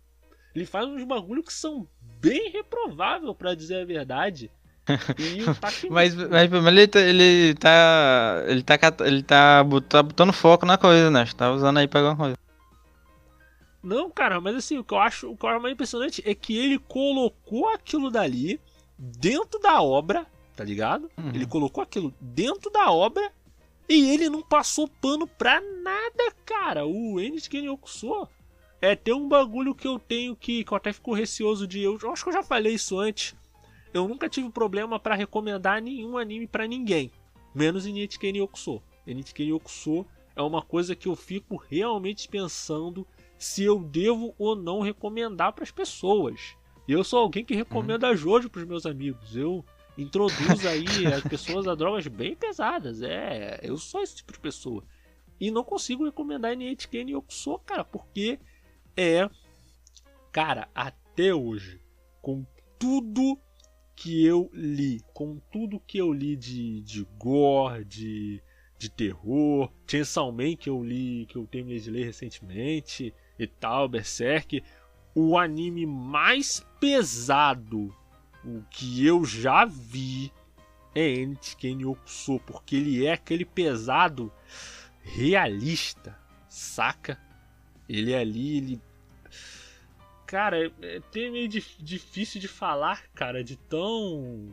[0.54, 4.50] ele faz uns bagulho que são bem reprovável para dizer a verdade.
[5.90, 8.44] mas, mas ele tá, ele tá.
[8.46, 8.76] Ele tá.
[9.00, 11.26] Ele tá, tá botando foco na coisa, né?
[11.36, 12.38] Tá usando aí pra alguma coisa.
[13.82, 16.34] Não, cara, mas assim, o que eu acho, o que eu acho mais impressionante é
[16.34, 18.60] que ele colocou aquilo dali
[18.98, 20.26] dentro da obra,
[20.56, 21.08] tá ligado?
[21.16, 21.30] Uhum.
[21.32, 23.30] Ele colocou aquilo dentro da obra
[23.88, 26.84] e ele não passou pano pra nada, cara.
[26.84, 28.28] O Enichiken Yokuso
[28.80, 31.80] é ter um bagulho que eu tenho que, que eu até fico receoso de.
[31.80, 33.34] Eu, eu acho que eu já falei isso antes
[33.98, 37.10] eu nunca tive problema para recomendar nenhum anime para ninguém,
[37.54, 38.82] menos Inichiken Yokuso.
[39.06, 43.06] Inichiken Yokuso é uma coisa que eu fico realmente pensando
[43.38, 46.56] se eu devo ou não recomendar para as pessoas.
[46.86, 48.16] Eu sou alguém que recomenda uhum.
[48.16, 49.36] Jojo para os meus amigos.
[49.36, 49.64] Eu
[49.96, 53.02] introduzo aí as pessoas a drogas bem pesadas.
[53.02, 54.82] É, eu sou esse tipo de pessoa.
[55.40, 58.38] E não consigo recomendar Inichiken Yokuso, cara, porque
[58.96, 59.28] é
[60.32, 61.80] cara, até hoje,
[62.22, 62.46] com
[62.78, 63.38] tudo
[63.98, 68.40] que eu li, com tudo que eu li de, de gore, de,
[68.78, 73.88] de terror, Chainsaw Man que eu li, que eu terminei de ler recentemente e tal,
[73.88, 74.62] Berserk,
[75.16, 77.92] o anime mais pesado
[78.44, 80.32] o que eu já vi
[80.94, 84.32] é Enichiken Yokuso, porque ele é aquele pesado
[85.02, 86.16] realista,
[86.48, 87.20] saca?
[87.88, 88.82] Ele é ali, ele
[90.28, 94.50] Cara, é, é até meio difícil de falar, cara, de tão.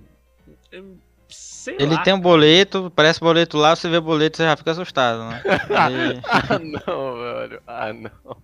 [0.71, 0.81] É,
[1.27, 4.71] sei Ele lá, tem um boleto, parece boleto lá, você vê boleto você já fica
[4.71, 5.43] assustado, né?
[5.91, 6.21] Ele...
[6.31, 7.61] ah, não, velho.
[7.67, 8.37] Ah, não.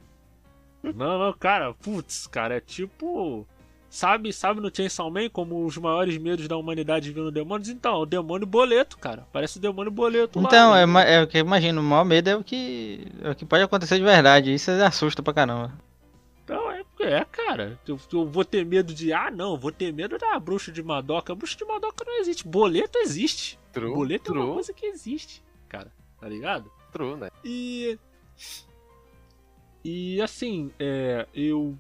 [0.84, 3.48] Não, não, cara, putz, cara, é tipo.
[3.90, 7.70] Sabe, sabe no Chainsaw Man como os maiores medos da humanidade vindo demônios?
[7.70, 9.26] Então, o demônio boleto, cara.
[9.32, 10.84] Parece o demônio boleto então, lá.
[10.84, 13.36] Então, é, é o que eu imagino, o maior medo é o que, é o
[13.36, 14.54] que pode acontecer de verdade.
[14.54, 15.72] Isso assusta pra caramba.
[17.04, 17.80] É, cara.
[17.88, 19.12] Eu, eu, vou ter medo de.
[19.12, 21.34] Ah, não, vou ter medo da bruxa de Madoka.
[21.34, 22.47] Bruxa de Madoka não existe.
[22.47, 23.60] Boleto existe.
[23.72, 24.39] True, Boleto true.
[24.39, 25.91] é uma coisa que existe, cara.
[26.20, 26.72] Tá ligado?
[26.91, 27.30] True, né?
[27.43, 27.97] E.
[29.84, 31.78] E assim, é, eu.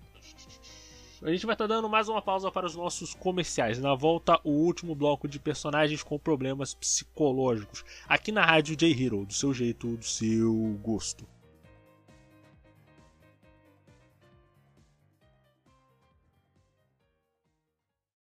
[1.21, 3.77] A gente vai estar tá dando mais uma pausa para os nossos comerciais.
[3.79, 7.85] Na volta, o último bloco de personagens com problemas psicológicos.
[8.07, 11.27] Aqui na Rádio J Hero, do seu jeito, do seu gosto.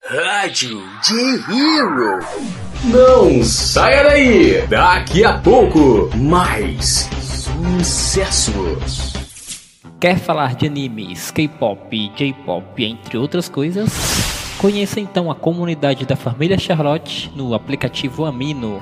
[0.09, 1.19] Rádio de
[1.51, 2.19] Hero.
[2.85, 4.65] Não saia daí!
[4.67, 9.11] Daqui a pouco, mais sucessos.
[9.99, 13.91] Quer falar de animes, K-pop, J-pop, entre outras coisas?
[14.57, 18.81] Conheça então a comunidade da família Charlotte no aplicativo Amino.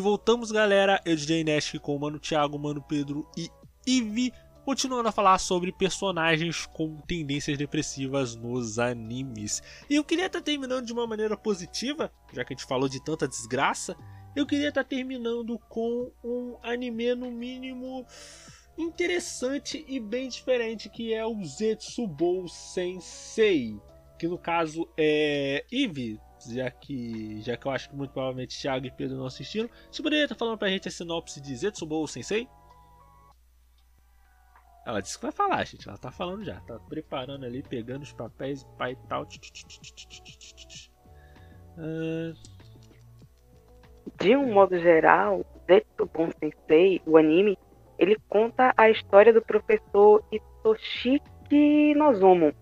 [0.00, 1.00] Voltamos, galera.
[1.04, 3.48] Eu, DJ Nash, com o Mano Thiago, Mano Pedro e
[3.86, 4.32] Ivi
[4.66, 9.62] continuando a falar sobre personagens com tendências depressivas nos animes.
[9.88, 13.00] E eu queria estar terminando de uma maneira positiva, já que a gente falou de
[13.00, 13.96] tanta desgraça.
[14.34, 18.04] Eu queria estar terminando com um anime no mínimo
[18.76, 23.80] interessante e bem diferente, que é o Zetsubou Sensei,
[24.18, 26.20] que no caso é Eve,
[26.54, 29.68] já que já que eu acho que muito provavelmente Thiago e Pedro não assistiram.
[29.90, 32.48] Você poderia estar falando pra gente a sinopse de Zetsubou Sensei?
[34.86, 35.88] Ela disse que vai falar, gente.
[35.88, 36.60] Ela tá falando já.
[36.60, 39.26] Tá preparando ali, pegando os papéis, pai e tal.
[44.18, 47.58] De um modo geral, Zetsubon Sensei, o anime,
[47.98, 52.54] ele conta a história do professor Itoshiki Nozomo.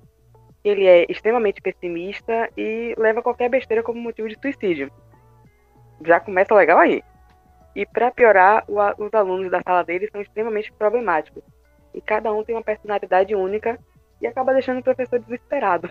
[0.65, 4.91] Ele é extremamente pessimista e leva qualquer besteira como motivo de suicídio.
[6.05, 7.03] Já começa legal aí.
[7.77, 11.43] E para piorar, os alunos da sala dele são extremamente problemáticos
[11.93, 13.79] e cada um tem uma personalidade única
[14.21, 15.89] e acaba deixando o professor desesperado.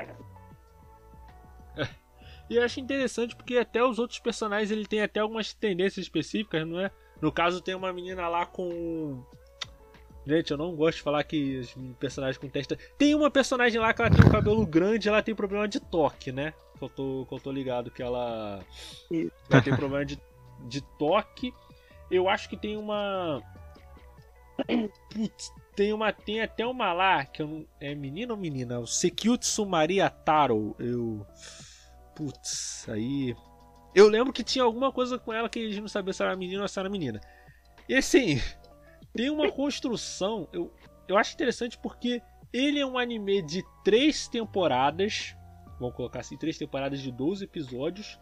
[2.49, 6.67] E eu acho interessante porque até os outros personagens ele tem até algumas tendências específicas,
[6.67, 6.91] não é?
[7.21, 9.23] No caso tem uma menina lá com
[10.25, 12.77] Gente, eu não gosto de falar que os personagens com testa.
[12.97, 16.31] Tem uma personagem lá que ela tem um cabelo grande, ela tem problema de toque,
[16.31, 16.53] né?
[16.77, 18.63] Que eu tô, que eu tô ligado que ela.
[19.49, 20.19] Ela tem problema de,
[20.67, 21.53] de toque.
[22.09, 23.41] Eu acho que tem uma.
[25.11, 28.79] Putz, tem uma tem até uma lá que eu não, é menina ou menina?
[28.79, 30.75] O Sekutsu Maria Taro.
[30.79, 31.25] Eu
[32.15, 33.35] putz, aí
[33.93, 36.35] eu lembro que tinha alguma coisa com ela que a gente não sabia se era
[36.35, 37.19] menina ou se era menina.
[37.87, 38.41] E assim,
[39.13, 40.73] tem uma construção, eu,
[41.07, 45.35] eu acho interessante porque ele é um anime de três temporadas,
[45.79, 48.19] vamos colocar assim, três temporadas de 12 episódios,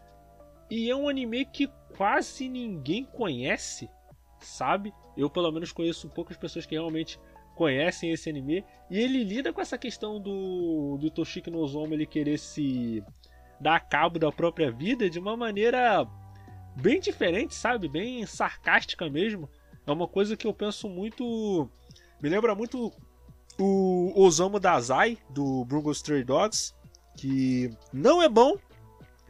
[0.70, 3.90] e é um anime que quase ninguém conhece,
[4.38, 4.92] sabe?
[5.16, 7.18] Eu pelo menos conheço poucas pessoas que realmente
[7.54, 8.64] conhecem esse anime.
[8.90, 13.04] E ele lida com essa questão do, do Toshiki Nozomo ele querer se
[13.60, 16.06] dar cabo da própria vida de uma maneira
[16.74, 17.88] bem diferente, sabe?
[17.88, 19.48] Bem sarcástica mesmo.
[19.86, 21.68] É uma coisa que eu penso muito.
[22.20, 22.92] Me lembra muito
[23.58, 26.74] o Osamu Dazai, do Bungo Stray Dogs,
[27.16, 28.56] que não é bom.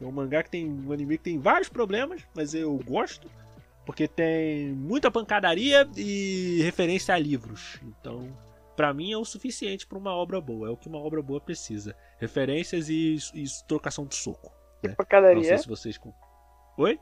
[0.00, 3.30] É um mangá que tem um anime que tem vários problemas, mas eu gosto
[3.84, 7.80] porque tem muita pancadaria e referência a livros.
[7.82, 8.28] Então,
[8.76, 10.68] para mim é o suficiente para uma obra boa.
[10.68, 11.96] É o que uma obra boa precisa.
[12.18, 14.52] Referências e, e trocação de soco.
[14.82, 14.94] Né?
[14.96, 15.36] Pancadaria.
[15.36, 16.00] Não sei se vocês.
[16.78, 16.98] Oi?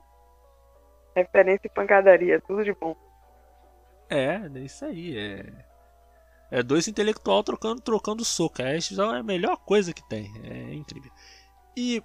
[1.14, 2.96] Referência e pancadaria, tudo de bom.
[4.10, 5.16] É, é isso aí.
[5.16, 5.46] É,
[6.50, 8.60] é dois intelectual trocando, trocando soco.
[8.60, 10.30] É, é a melhor coisa que tem.
[10.44, 11.10] É incrível.
[11.76, 12.02] E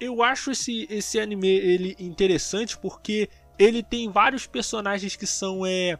[0.00, 3.28] eu acho esse, esse anime ele interessante porque
[3.58, 5.98] ele tem vários personagens que são é,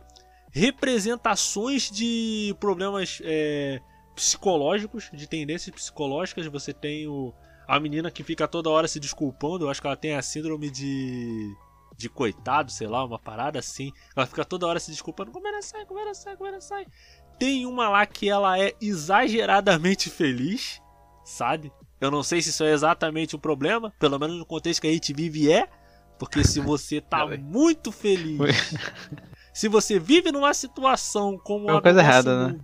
[0.53, 3.81] representações de problemas é,
[4.15, 6.47] psicológicos, de tendências psicológicas.
[6.47, 7.35] Você tem o,
[7.67, 10.71] a menina que fica toda hora se desculpando, eu acho que ela tem a síndrome
[10.71, 11.53] de.
[11.99, 13.92] De coitado, sei lá, uma parada assim.
[14.16, 16.86] Ela fica toda hora se desculpando: como ela sai, como ela sai, como ela sai.
[17.38, 20.80] Tem uma lá que ela é exageradamente feliz,
[21.24, 21.72] sabe?
[22.01, 24.92] Eu não sei se isso é exatamente o problema, pelo menos no contexto que a
[24.92, 25.68] gente vive é.
[26.18, 28.38] Porque se você tá muito feliz,
[29.53, 32.61] se você vive numa situação como é uma coisa errada, né?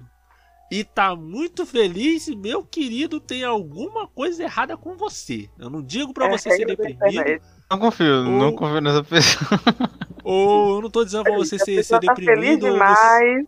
[0.71, 5.49] E tá muito feliz, meu querido, tem alguma coisa errada com você.
[5.59, 7.41] Eu não digo para é, você ser deprimido.
[7.75, 8.25] Não confio, ou...
[8.25, 9.51] não confio nessa pessoa.
[10.23, 12.31] Ou eu não tô dizendo pra você ser, ser deprimido.
[12.31, 13.47] Tá feliz demais, você...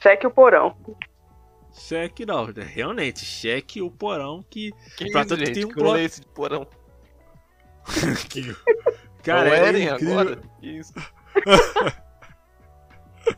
[0.00, 0.74] cheque o porão.
[1.70, 4.72] Cheque não, realmente, cheque o porão que.
[4.96, 6.00] Que pra gente, tem um plot...
[6.00, 6.66] esse de porão.
[8.30, 8.56] que...
[9.22, 10.18] Cara, é Eren incrível.
[10.18, 10.40] agora?
[10.62, 10.94] Isso.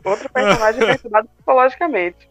[0.05, 2.29] Outro personagem perturbado psicologicamente.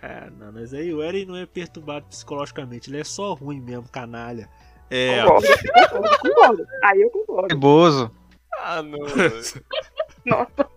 [0.00, 3.88] É, não, mas aí o Eren não é perturbado psicologicamente, ele é só ruim mesmo,
[3.90, 4.48] canalha.
[4.90, 5.22] É.
[5.22, 6.66] Concordo, concordo, concordo.
[6.84, 7.48] Aí eu concordo.
[7.50, 8.10] Ceboso.
[8.60, 8.98] Ah, não.
[10.24, 10.70] Nossa.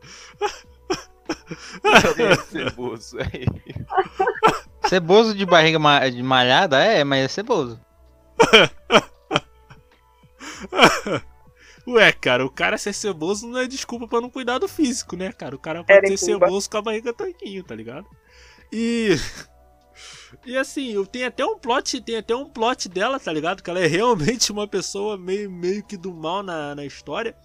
[2.50, 3.46] ceboso aí.
[4.88, 6.84] Ceboso de barriga ma de malhada?
[6.84, 7.80] É, mas é ceboso.
[11.88, 15.32] Ué, cara, o cara ser ceboso não é desculpa para não cuidar do físico, né,
[15.32, 15.56] cara?
[15.56, 18.06] O cara pode ser ceboso com a barriga tanquinho, tá ligado?
[18.72, 19.16] E.
[20.46, 23.62] E assim, tenho até um plot, tem até um plot dela, tá ligado?
[23.62, 27.36] Que ela é realmente uma pessoa meio, meio que do mal na, na história.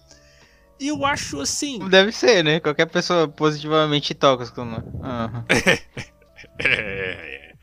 [0.79, 1.79] E eu acho assim.
[1.89, 2.59] Deve ser, né?
[2.59, 4.63] Qualquer pessoa positivamente tóxica.
[4.63, 4.77] Né?
[4.77, 5.43] Uhum.
[6.59, 7.53] é,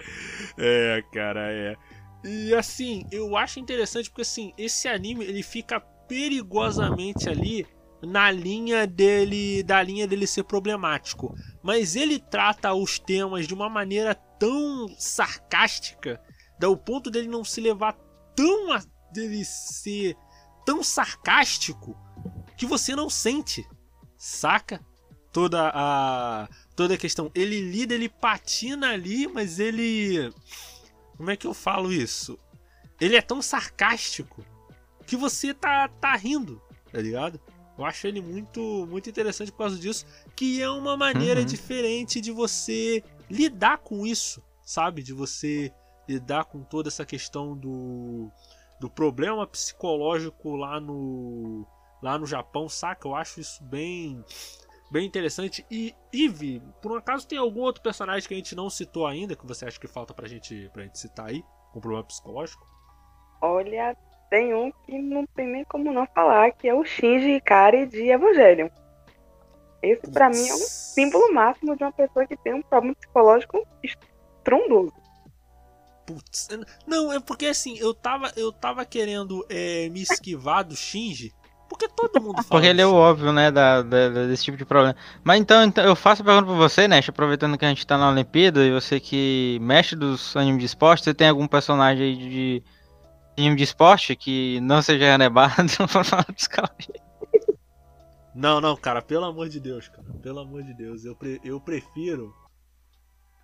[0.58, 1.76] é, cara, é.
[2.24, 7.66] E assim, eu acho interessante porque assim, esse anime ele fica perigosamente ali
[8.02, 13.68] na linha dele, da linha dele ser problemático, mas ele trata os temas de uma
[13.68, 16.20] maneira tão sarcástica,
[16.58, 17.92] do ponto dele não se levar
[18.34, 18.82] tão a,
[19.12, 20.16] dele ser
[20.64, 21.96] tão sarcástico
[22.56, 23.66] que você não sente,
[24.16, 24.80] saca?
[25.32, 27.30] Toda a toda a questão.
[27.34, 30.32] Ele lida, ele patina ali, mas ele
[31.16, 32.38] como é que eu falo isso?
[33.00, 34.44] Ele é tão sarcástico
[35.06, 36.62] que você tá tá rindo,
[36.92, 37.40] tá ligado?
[37.76, 40.06] Eu acho ele muito muito interessante por causa disso,
[40.36, 41.46] que é uma maneira Uhum.
[41.46, 45.02] diferente de você lidar com isso, sabe?
[45.02, 45.72] De você
[46.08, 48.30] lidar com toda essa questão do
[48.80, 51.66] do problema psicológico lá no
[52.02, 53.08] lá no Japão, saca?
[53.08, 54.22] Eu acho isso bem
[54.90, 55.64] bem interessante.
[55.70, 59.34] E Eve, por um acaso tem algum outro personagem que a gente não citou ainda
[59.36, 62.66] que você acha que falta pra gente pra gente citar aí com problema psicológico?
[63.40, 63.96] Olha,
[64.30, 68.10] tem um que não tem nem como não falar, que é o Shinji Ikari de
[68.10, 68.68] Evangelion.
[69.84, 73.66] Esse pra mim é um símbolo máximo de uma pessoa que tem um problema psicológico
[73.82, 74.92] estrondoso.
[76.06, 76.48] Putz,
[76.86, 81.32] não, é porque assim, eu tava, eu tava querendo é, me esquivar do Shinji,
[81.68, 82.46] porque todo mundo fala.
[82.48, 84.94] Porque ele é o óbvio, né, da, da- da- desse tipo de problema.
[85.22, 87.96] Mas então, então, eu faço a pergunta pra você, Nash, aproveitando que a gente tá
[87.96, 92.16] na Olimpíada e você que mexe dos animes de esporte, você tem algum personagem aí
[92.16, 92.62] de, de
[93.38, 95.54] anime de esporte que não seja renebado
[98.34, 100.06] Não, não, cara, pelo amor de Deus, cara.
[100.22, 101.04] Pelo amor de Deus.
[101.04, 102.34] Eu, pre- eu prefiro.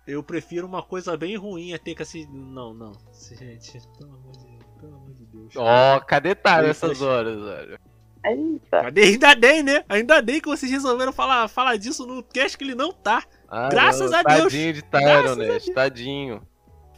[0.07, 2.25] Eu prefiro uma coisa bem ruim a ter que assim.
[2.31, 2.91] Não, não.
[3.39, 5.53] Gente, pelo amor de, pelo amor de Deus.
[5.55, 7.79] Ó, cadê tá nessas horas, velho?
[8.25, 8.81] Eita.
[8.83, 9.03] Cadê?
[9.03, 9.83] Ainda bem, né?
[9.87, 13.23] Ainda bem que vocês resolveram falar, falar disso no cast que ele não tá.
[13.47, 14.43] Ah, Graças não, a Deus.
[14.43, 15.45] Tadinho de Tyron, né?
[15.47, 15.65] Deus.
[15.67, 16.47] Tadinho.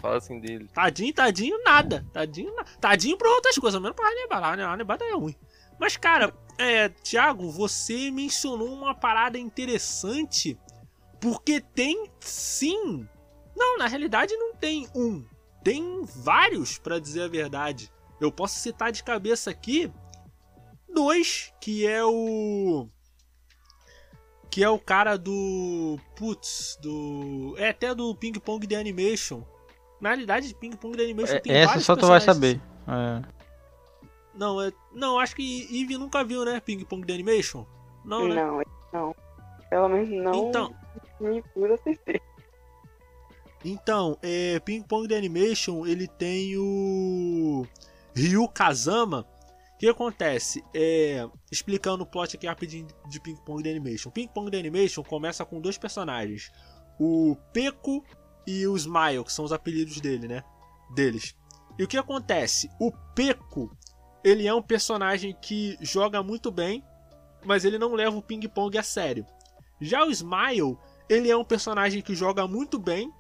[0.02, 0.68] Fala assim dele.
[0.74, 2.06] Tadinho, tadinho, nada.
[2.12, 4.44] Tadinho, na- tadinho pra outras coisas, menos pra Hannibal.
[4.44, 5.36] A Hannibal é ruim.
[5.80, 10.58] Mas, cara, é, Thiago, você mencionou uma parada interessante.
[11.20, 13.08] Porque tem sim.
[13.56, 15.26] Não, na realidade não tem um.
[15.64, 17.92] Tem vários, pra dizer a verdade.
[18.20, 19.92] Eu posso citar de cabeça aqui
[20.94, 22.88] dois, que é o.
[24.50, 25.98] Que é o cara do.
[26.16, 27.56] Putz, do.
[27.58, 29.44] É até do Ping Pong The Animation.
[30.00, 32.62] Na realidade, Ping Pong The Animation tem É, Essa vários só tu vai saber.
[32.88, 33.43] É.
[34.34, 36.60] Não, é, não, acho que Eve nunca viu, né?
[36.60, 37.66] Ping Pong The Animation?
[38.04, 38.36] Não, né?
[38.36, 38.62] Não,
[38.92, 39.16] não.
[39.70, 40.76] Pelo menos não Então,
[41.20, 42.22] me pus assistir.
[43.66, 47.66] então é, Ping Pong The Animation, ele tem o
[48.16, 49.26] Ryu Kazama.
[49.76, 50.64] O que acontece?
[50.74, 54.12] É, explicando o plot aqui rapidinho de Ping Pong The Animation.
[54.12, 56.52] Ping Pong The Animation começa com dois personagens.
[57.00, 58.04] O Peco
[58.48, 60.44] e o Smile, que são os apelidos dele, né?
[60.94, 61.36] Deles.
[61.78, 62.70] E o que acontece?
[62.80, 63.76] O Peco,
[64.24, 66.84] ele é um personagem que joga muito bem,
[67.46, 69.26] mas ele não leva o ping pong a sério.
[69.82, 70.78] Já o Smile,
[71.10, 73.12] ele é um personagem que joga muito bem,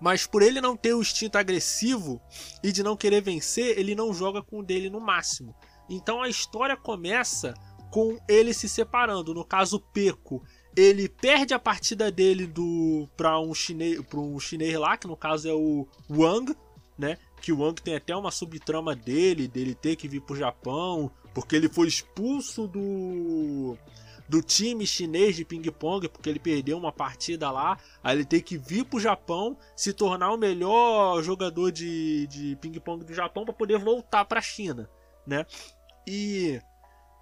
[0.00, 2.20] mas por ele não ter o instinto agressivo
[2.62, 5.54] e de não querer vencer, ele não joga com o dele no máximo.
[5.88, 7.54] Então a história começa
[7.90, 9.34] com ele se separando.
[9.34, 10.42] No caso, Peco,
[10.76, 15.16] ele perde a partida dele do para um chinês, para um chinês lá, que no
[15.16, 16.54] caso é o Wang,
[16.98, 17.16] né?
[17.40, 21.54] Que o Wang tem até uma subtrama dele, dele ter que vir pro Japão, porque
[21.56, 23.76] ele foi expulso do
[24.28, 27.78] do time chinês de ping-pong, porque ele perdeu uma partida lá.
[28.02, 33.04] Aí ele tem que vir pro Japão, se tornar o melhor jogador de, de ping-pong
[33.04, 34.88] do Japão para poder voltar pra China,
[35.26, 35.46] né?
[36.06, 36.60] E,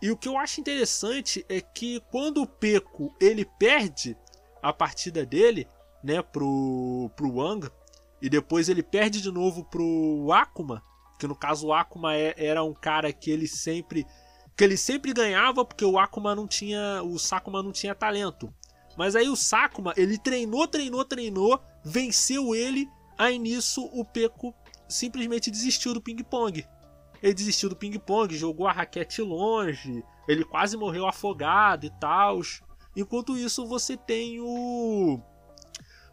[0.03, 4.17] e o que eu acho interessante é que quando o Peco ele perde
[4.63, 5.69] a partida dele,
[6.03, 7.69] né, pro, pro Wang,
[8.25, 10.83] e depois ele perde de novo pro Akuma,
[11.19, 14.07] que no caso o Akuma é- era um cara que ele sempre
[14.57, 18.51] que ele sempre ganhava porque o Akuma não tinha, o Sakuma não tinha talento.
[18.97, 24.55] Mas aí o Sakuma, ele treinou, treinou, treinou, venceu ele, aí nisso o Peco
[24.89, 26.67] simplesmente desistiu do ping-pong.
[27.23, 32.41] Ele desistiu do ping-pong, jogou a raquete longe, ele quase morreu afogado e tal.
[32.97, 35.21] Enquanto isso, você tem o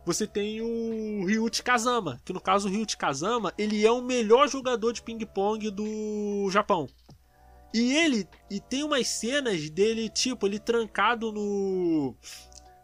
[0.06, 4.48] você tem o Ryuichi Kazama, que no caso o Ryuichi Kazama, ele é o melhor
[4.50, 6.88] jogador de ping-pong do Japão.
[7.74, 12.16] E ele e tem umas cenas dele, tipo, ele trancado no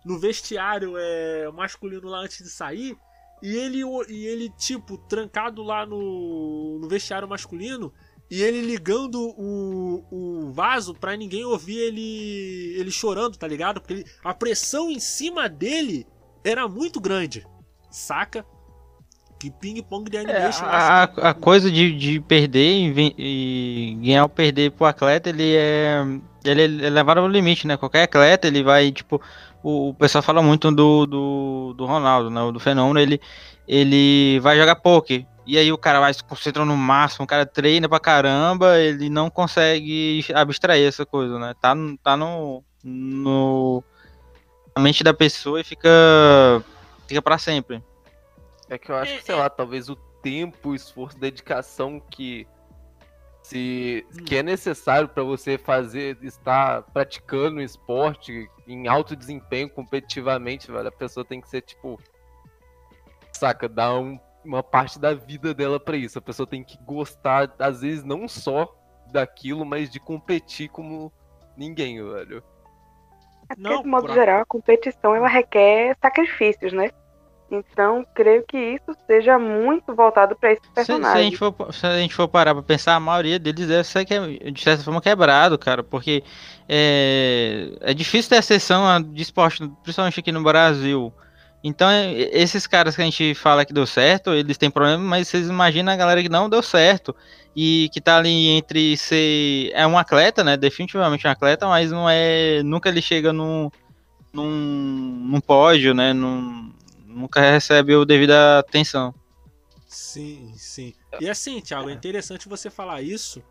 [0.06, 2.96] no vestiário é, masculino lá antes de sair,
[3.44, 7.92] e ele e ele tipo trancado lá no, no vestiário masculino
[8.32, 13.82] e ele ligando o, o vaso pra ninguém ouvir ele ele chorando, tá ligado?
[13.82, 16.08] Porque ele- a pressão em cima dele
[16.50, 17.46] era muito grande,
[17.92, 18.46] saca?
[19.40, 20.66] Que ping-pong de É, animation.
[20.66, 25.30] eu a, que- a coisa de, de perder e, e ganhar ou perder pro atleta,
[25.30, 26.04] ele é.
[26.44, 27.78] Ele é levado ao limite, né?
[27.78, 29.22] Qualquer atleta, ele vai, tipo.
[29.62, 32.52] O, o pessoal fala muito do, do, do Ronaldo, né?
[32.52, 33.20] Do fenômeno, ele,
[33.68, 35.26] ele vai jogar poker.
[35.46, 39.10] E aí o cara vai se concentrando no máximo, o cara treina pra caramba, ele
[39.10, 41.54] não consegue abstrair essa coisa, né?
[41.62, 43.84] Tá, tá no, no.
[44.78, 45.90] Na mente da pessoa e fica.
[47.08, 47.84] Fica pra sempre.
[48.70, 52.48] É que eu acho que, sei lá, talvez o tempo, o esforço, dedicação que
[53.42, 60.72] se que é necessário pra você fazer, estar praticando um esporte em alto desempenho competitivamente,
[60.72, 62.00] velho, a pessoa tem que ser tipo
[63.32, 66.20] saca, dar um- uma parte da vida dela pra isso.
[66.20, 68.72] A pessoa tem que gostar, às vezes não só
[69.12, 71.12] daquilo, mas de competir como
[71.56, 72.44] ninguém, velho.
[73.50, 76.90] É porque, Não, de modo a- geral, a competição ela requer sacrifícios, né?
[77.50, 81.24] Então, creio que isso seja muito voltado para esse Se, se a personagem.
[81.24, 84.52] gente for, se a gente for parar pra pensar, a maioria deles deve ser que-
[84.52, 86.24] de certa forma quebrado, cara, porque
[86.68, 91.14] é, é difícil ter acessão de esporte, principalmente aqui no Brasil.
[91.68, 95.28] Então, é, esses caras que a gente fala que deu certo, eles têm problema, mas
[95.28, 97.14] vocês imaginam a galera que não deu certo
[97.54, 99.72] e que tá ali entre ser.
[99.74, 100.56] É um atleta, né?
[100.56, 102.64] Definitivamente um atleta, mas não é.
[102.64, 103.70] Nunca ele chega num,
[104.32, 104.50] num,
[105.30, 106.14] num pódio, né?
[106.14, 106.72] Num,
[107.06, 109.14] nunca recebe o devida atenção.
[109.90, 110.94] Sim, sim.
[111.20, 113.44] E assim, Thiago, é interessante você falar isso,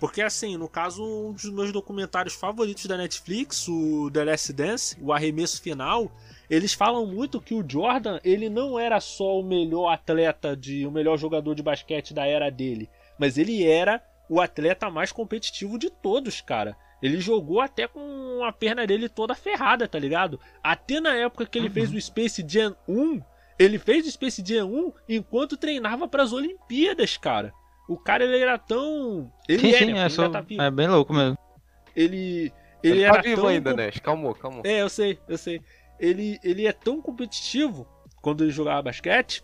[0.00, 4.96] porque assim, no caso, um dos meus documentários favoritos da Netflix, o The Last Dance,
[5.00, 6.10] o arremesso final,
[6.54, 10.90] eles falam muito que o Jordan, ele não era só o melhor atleta de o
[10.90, 12.88] melhor jogador de basquete da era dele,
[13.18, 16.76] mas ele era o atleta mais competitivo de todos, cara.
[17.02, 20.40] Ele jogou até com a perna dele toda ferrada, tá ligado?
[20.62, 23.20] Até na época que ele fez o Space Jam 1,
[23.58, 27.52] ele fez o Space Jam 1 enquanto treinava para as Olimpíadas, cara.
[27.86, 29.30] O cara ele era tão.
[29.46, 30.06] Ele sim, é, sim, né?
[30.06, 30.62] é, só- tá vivo.
[30.62, 31.36] é bem louco mesmo.
[31.94, 32.50] Ele.
[32.82, 33.50] Ele, Ele tá era vivo tão.
[33.50, 33.90] ainda, né?
[33.90, 34.62] Calmou, calmou.
[34.64, 35.60] É, eu sei, eu sei.
[36.04, 37.86] Ele, ele é tão competitivo
[38.20, 39.42] quando ele jogava basquete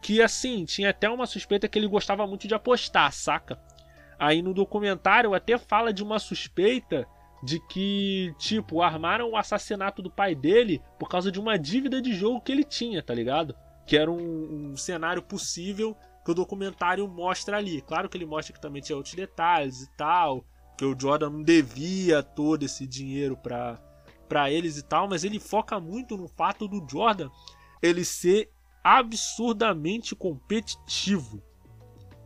[0.00, 3.60] que, assim, tinha até uma suspeita que ele gostava muito de apostar, saca?
[4.18, 7.06] Aí no documentário até fala de uma suspeita
[7.42, 12.12] de que, tipo, armaram o assassinato do pai dele por causa de uma dívida de
[12.12, 13.54] jogo que ele tinha, tá ligado?
[13.86, 17.80] Que era um, um cenário possível que o documentário mostra ali.
[17.82, 20.44] Claro que ele mostra que também tinha outros detalhes e tal,
[20.76, 23.80] que o Jordan não devia todo esse dinheiro pra,
[24.28, 27.30] pra eles e tal, mas ele foca muito no fato do Jordan
[27.82, 28.50] ele ser
[28.82, 31.42] absurdamente competitivo,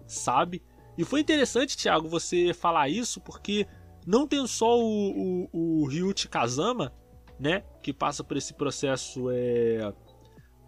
[0.07, 0.63] sabe?
[0.97, 3.67] E foi interessante, Thiago, você falar isso, porque
[4.07, 6.93] não tem só o, o, o Ryuichi Kazama,
[7.39, 9.93] né, que passa por esse processo é,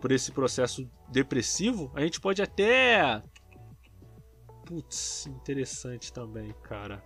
[0.00, 3.22] por esse processo depressivo, a gente pode até
[4.64, 7.02] putz, interessante também, cara.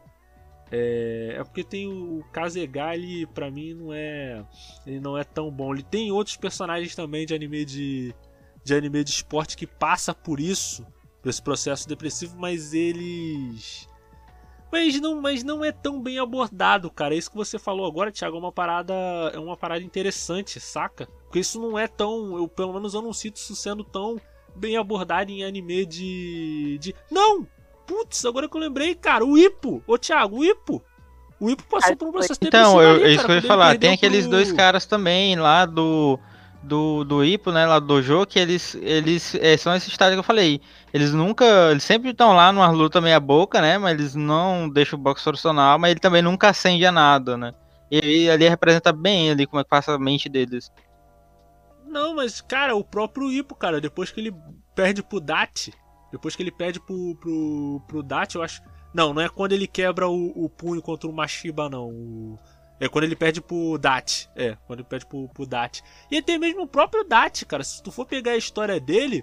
[0.71, 4.45] É, é porque tem o, o Kazegali, pra mim não é
[4.87, 5.73] ele não é tão bom.
[5.73, 8.15] Ele tem outros personagens também de anime de
[8.65, 10.87] de anime de esporte que passa por isso,
[11.23, 13.89] por esse processo depressivo, mas eles
[14.71, 17.15] mas não, mas não é tão bem abordado, cara.
[17.15, 18.95] Isso que você falou agora, Thiago, é uma parada,
[19.33, 21.07] é uma parada interessante, saca?
[21.25, 24.21] Porque isso não é tão, eu pelo menos eu não sinto isso sendo tão
[24.55, 27.47] bem abordado em anime de de Não!
[27.89, 29.83] Putz, agora que eu lembrei, cara, o Ipo.
[29.87, 30.83] Ô, Thiago, o Ipo.
[31.41, 33.79] O Ipo passou por um processo Então, eu, ali, é isso que eu ia falar.
[33.79, 36.19] Tem aqueles pro- dois caras também lá do.
[36.61, 40.19] Do, do Ipo, né, lá do Dojo, que eles, eles é, são esse estágio que
[40.19, 40.61] eu falei.
[40.93, 41.45] Eles nunca.
[41.71, 43.79] Eles sempre estão lá numa luta meia boca, né?
[43.79, 47.55] Mas eles não deixam o boxe profissional, mas ele também nunca acende a nada, né?
[47.91, 50.71] E ali representa bem ali como é que passa a mente deles.
[51.87, 54.35] Não, mas, cara, o próprio Ipo, cara, depois que ele
[54.75, 55.73] perde pro Dati,
[56.11, 58.63] depois que ele perde pro, pro, pro Dati, eu acho.
[58.95, 61.89] Não, não é quando ele quebra o, o punho contra o Mashiba, não.
[61.91, 62.39] O-
[62.81, 64.29] É quando ele perde pro Dati.
[64.37, 65.83] É, quando ele perde pro, pro Dati.
[66.11, 67.63] E até mesmo o próprio Dati, cara.
[67.65, 69.23] Se tu for pegar a história dele,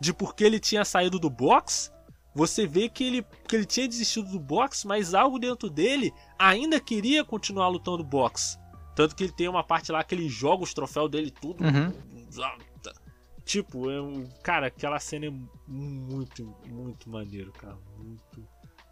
[0.00, 1.90] de por que ele tinha saído do box,
[2.34, 6.78] você vê que ele, que ele tinha desistido do boxe, mas algo dentro dele ainda
[6.78, 8.58] queria continuar lutando boxe.
[8.94, 11.64] Tanto que ele tem uma parte lá que ele joga os troféus dele tudo.
[11.64, 11.92] Uhum.
[13.46, 15.32] Tipo, é um, cara, aquela cena é
[15.68, 17.76] muito, muito maneiro, cara.
[17.96, 18.44] Muito,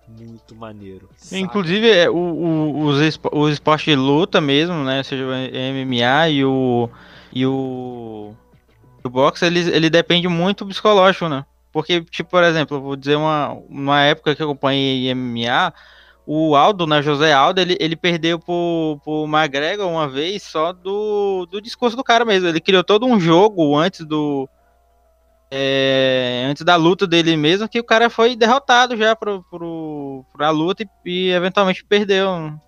[0.07, 1.11] muito maneiro.
[1.33, 5.03] Inclusive, é, o, o, os, os esportes de luta mesmo, né?
[5.03, 6.89] Seja o MMA e o.
[7.33, 8.33] E o.
[9.03, 11.45] O boxe, ele, ele depende muito do psicológico, né?
[11.73, 15.75] Porque, tipo, por exemplo, eu vou dizer uma, uma época que eu acompanhei MMA,
[16.27, 17.03] o Aldo, né?
[17.03, 22.05] José Aldo, ele, ele perdeu pro, pro McGregor uma vez só do, do discurso do
[22.05, 22.49] cara mesmo.
[22.49, 24.49] Ele criou todo um jogo antes do.
[25.51, 30.51] é, antes da luta dele mesmo, que o cara foi derrotado já pro, pro, pra
[30.51, 32.59] luta e, e eventualmente perdeu.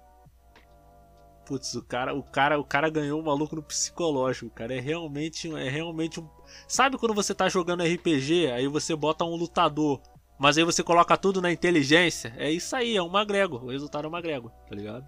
[1.46, 4.74] Putz, o cara, o cara, o cara ganhou o maluco no psicológico, cara.
[4.74, 6.28] É realmente, é realmente um.
[6.66, 10.00] Sabe quando você tá jogando RPG, aí você bota um lutador,
[10.38, 12.32] mas aí você coloca tudo na inteligência?
[12.36, 13.56] É isso aí, é um magrego.
[13.56, 15.04] O resultado é um magrego, tá ligado?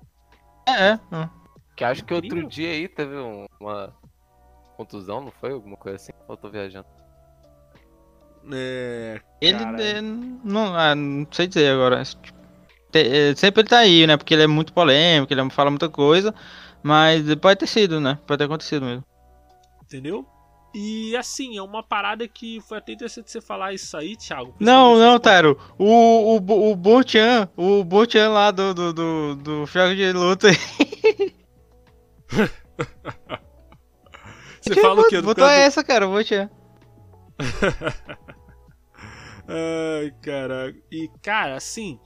[0.67, 0.93] É, é.
[1.13, 1.29] é.
[1.77, 3.95] Que acho que outro dia aí teve um- uma
[4.77, 5.53] contusão, não foi?
[5.53, 6.13] Alguma coisa assim?
[6.27, 6.87] Ou eu tô viajando?
[8.53, 9.21] É.
[9.41, 12.03] Ele é, não, ah, não sei dizer agora.
[12.91, 12.99] Te-
[13.31, 14.17] é, sempre ele tá aí, né?
[14.17, 16.35] Porque ele é muito polêmico, ele fala muita coisa.
[16.83, 18.19] Mas pode ter sido, né?
[18.27, 19.05] Pode ter acontecido mesmo.
[19.83, 20.27] Entendeu?
[20.81, 24.55] E assim, é uma parada que foi até interessante você falar isso aí, Thiago.
[24.61, 25.59] Não, não, Taro.
[25.77, 30.47] O, o, o Bochan, o Bochan lá do, do, do, do jogo de luta.
[34.63, 35.21] Você fala o quê?
[35.21, 36.49] Botou cara essa, cara, o Bochan.
[39.49, 40.79] Ai, caraca.
[40.93, 41.99] E, cara, assim,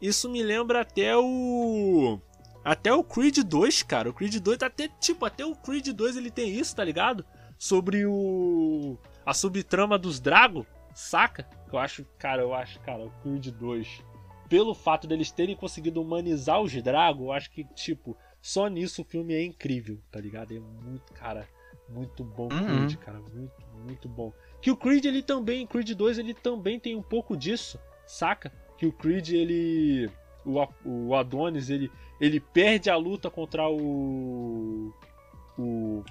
[0.00, 2.18] isso me lembra até o.
[2.64, 4.08] Até o Creed 2, cara.
[4.08, 7.22] O Creed 2, até, tipo, até o Creed 2 ele tem isso, tá ligado?
[7.58, 8.96] Sobre o.
[9.24, 11.48] A subtrama dos Drago, saca?
[11.72, 14.02] Eu acho, cara, eu acho, cara, o Creed 2.
[14.48, 19.04] Pelo fato deles terem conseguido humanizar os Drago, eu acho que, tipo, só nisso o
[19.04, 20.54] filme é incrível, tá ligado?
[20.54, 21.48] É muito, cara,
[21.88, 22.64] muito bom o Uhum.
[22.66, 23.18] Creed, cara.
[23.18, 23.54] Muito,
[23.84, 24.32] muito bom.
[24.60, 28.52] Que o Creed ele também, Creed 2 ele também tem um pouco disso, saca?
[28.78, 30.08] Que o Creed ele
[30.84, 31.90] o Adonis ele
[32.20, 34.92] ele perde a luta contra o
[35.58, 36.04] o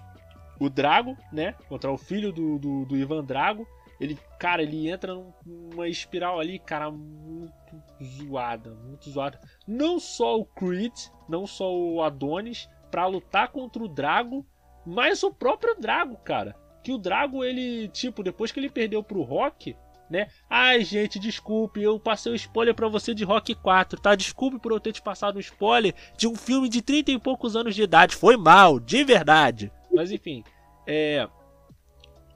[0.59, 1.55] o Drago, né?
[1.67, 3.67] Contra o filho do, do, do Ivan Drago.
[3.99, 9.39] Ele, cara, ele entra num- numa espiral ali, cara, muito zoada, muito zoada.
[9.67, 10.93] Não só o Creed,
[11.29, 14.45] não só o Adonis, pra lutar contra o Drago,
[14.85, 19.23] mas o próprio Drago, cara que o Drago, ele, tipo, depois que ele perdeu pro
[19.23, 19.75] Rock,
[20.07, 20.27] né?
[20.47, 24.13] Ai, gente, desculpe, eu passei o spoiler pra você de Rock 4, tá?
[24.13, 27.55] Desculpe por eu ter te passado um spoiler de um filme de 30 e poucos
[27.55, 28.15] anos de idade.
[28.15, 29.71] Foi mal, de verdade.
[29.95, 30.43] Mas enfim,
[30.85, 31.27] é.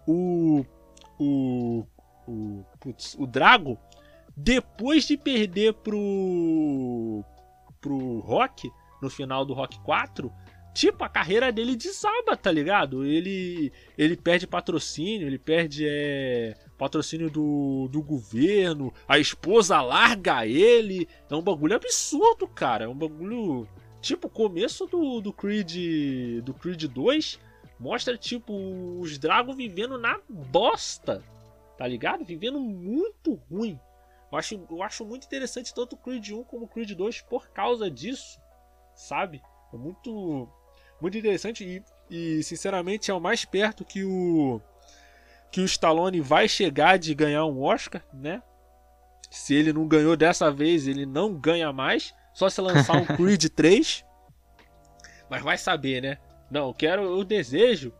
[0.07, 0.65] O.
[1.19, 1.85] O.
[2.27, 2.63] O.
[2.79, 3.77] Putz, o Drago,
[4.35, 7.23] depois de perder pro.
[7.81, 10.31] pro Rock, no final do Rock 4.
[10.73, 13.03] Tipo, a carreira dele desaba, tá ligado?
[13.03, 21.07] Ele ele perde patrocínio, ele perde é, patrocínio do, do governo, a esposa larga ele.
[21.29, 22.85] É um bagulho absurdo, cara.
[22.85, 23.67] É um bagulho.
[23.99, 26.41] Tipo, começo do, do Creed.
[26.43, 27.39] Do Creed 2
[27.79, 28.53] mostra, tipo,
[28.99, 31.23] os Dragons vivendo na bosta.
[31.77, 32.25] Tá ligado?
[32.25, 33.79] Vivendo muito ruim.
[34.31, 37.49] Eu acho, eu acho muito interessante tanto o Creed 1 como o Creed 2 por
[37.49, 38.39] causa disso.
[38.93, 39.41] Sabe?
[39.73, 40.47] É muito.
[41.01, 44.59] Muito interessante e, e, sinceramente é o mais perto que o
[45.49, 48.43] que o Stallone vai chegar de ganhar um Oscar, né?
[49.31, 53.45] Se ele não ganhou dessa vez, ele não ganha mais, só se lançar um Creed
[53.45, 54.05] 3.
[55.29, 56.17] Mas vai saber, né?
[56.49, 57.93] Não, eu quero, eu desejo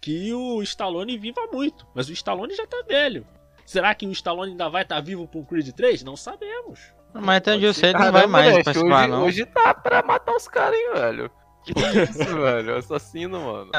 [0.00, 3.26] que o Stallone viva muito, mas o Stallone já tá velho.
[3.64, 6.04] Será que o Stallone ainda vai estar vivo para um Creed 3?
[6.04, 6.80] Não sabemos.
[7.12, 7.96] Mas até onde eu sei, ser.
[7.96, 9.24] ele não vai mais participar, hoje, não.
[9.24, 11.30] hoje tá pra matar os caras, hein, velho.
[11.64, 12.76] Que isso, velho?
[12.76, 13.70] Assassino, mano.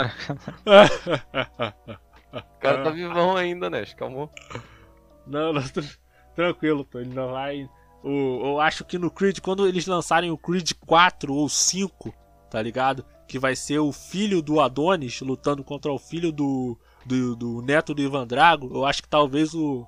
[2.34, 4.30] O cara tá vivão ainda, Nash, calma.
[5.25, 5.88] Não, não, tran-
[6.36, 6.99] tranquilo, pô.
[6.99, 7.69] Ele não vai.
[8.03, 12.13] O, eu acho que no Creed, quando eles lançarem o Creed 4 ou 5,
[12.49, 13.05] tá ligado?
[13.28, 17.93] Que vai ser o filho do Adonis lutando contra o filho do, do, do neto
[17.93, 19.86] do Ivan Drago, eu acho que talvez o,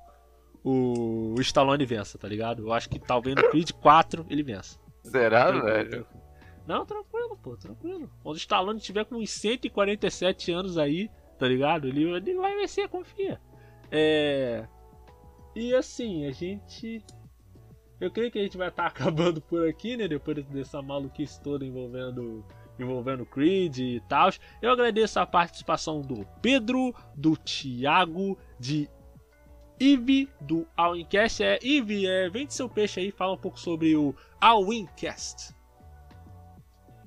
[0.62, 2.66] o, Stallone vença, tá ligado?
[2.66, 4.78] Eu acho que talvez no Creed 4 ele vença.
[5.02, 5.90] Será, Tranquilo, velho?
[5.90, 6.20] tranquilo.
[6.66, 8.10] Não, tranquilo, pô, tranquilo.
[8.22, 11.88] Quando o Stallone tiver com uns 147 anos aí, tá ligado?
[11.88, 13.40] Ele, ele vai vencer, confia.
[13.90, 14.66] É.
[15.54, 17.02] E assim, a gente.
[18.00, 20.06] Eu creio que a gente vai estar acabando por aqui, né?
[20.06, 22.44] Depois dessa maluquice toda envolvendo.
[22.80, 24.30] Envolvendo Creed e tal.
[24.60, 28.88] Eu agradeço a participação do Pedro, do Thiago, de
[29.78, 31.42] Ive, do Alwincast.
[31.42, 35.54] É, Ive, é, vende seu peixe aí, fala um pouco sobre o Alwincast.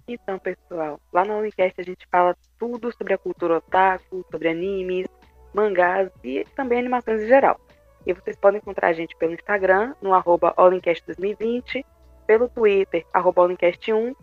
[0.08, 5.08] Então, pessoal, lá no Unicast a gente fala tudo sobre a cultura otaku, sobre animes,
[5.54, 7.60] mangás e também animações em geral.
[8.06, 11.86] E vocês podem encontrar a gente pelo Instagram, no arroba allincast2020,
[12.28, 14.14] pelo Twitter, arroba allincast1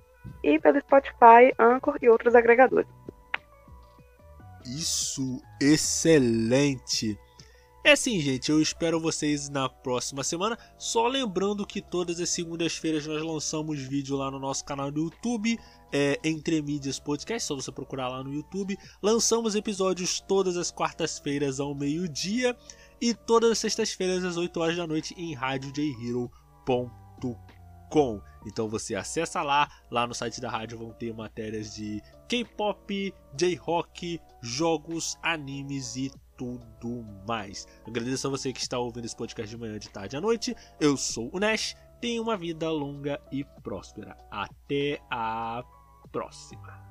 [0.43, 2.89] e pelo Spotify, Anchor e outros agregadores.
[4.65, 7.19] Isso, excelente.
[7.83, 10.59] É assim, gente, eu espero vocês na próxima semana.
[10.77, 15.59] Só lembrando que todas as segundas-feiras nós lançamos vídeo lá no nosso canal do YouTube,
[15.91, 18.77] é, Entre Mídias Podcast, só você procurar lá no YouTube.
[19.03, 22.55] Lançamos episódios todas as quartas-feiras ao meio-dia.
[23.01, 28.30] e todas as sextas-feiras às 8 horas da noite em radiojhero.com.
[28.47, 34.21] Então você acessa lá, lá no site da rádio vão ter matérias de K-pop, J-rock,
[34.43, 37.67] jogos, animes e tudo mais.
[37.87, 40.57] Agradeço a você que está ouvindo esse podcast de manhã, de tarde à noite.
[40.81, 41.77] Eu sou o Nash.
[42.01, 44.17] Tenha uma vida longa e próspera.
[44.31, 45.63] Até a
[46.11, 46.90] próxima.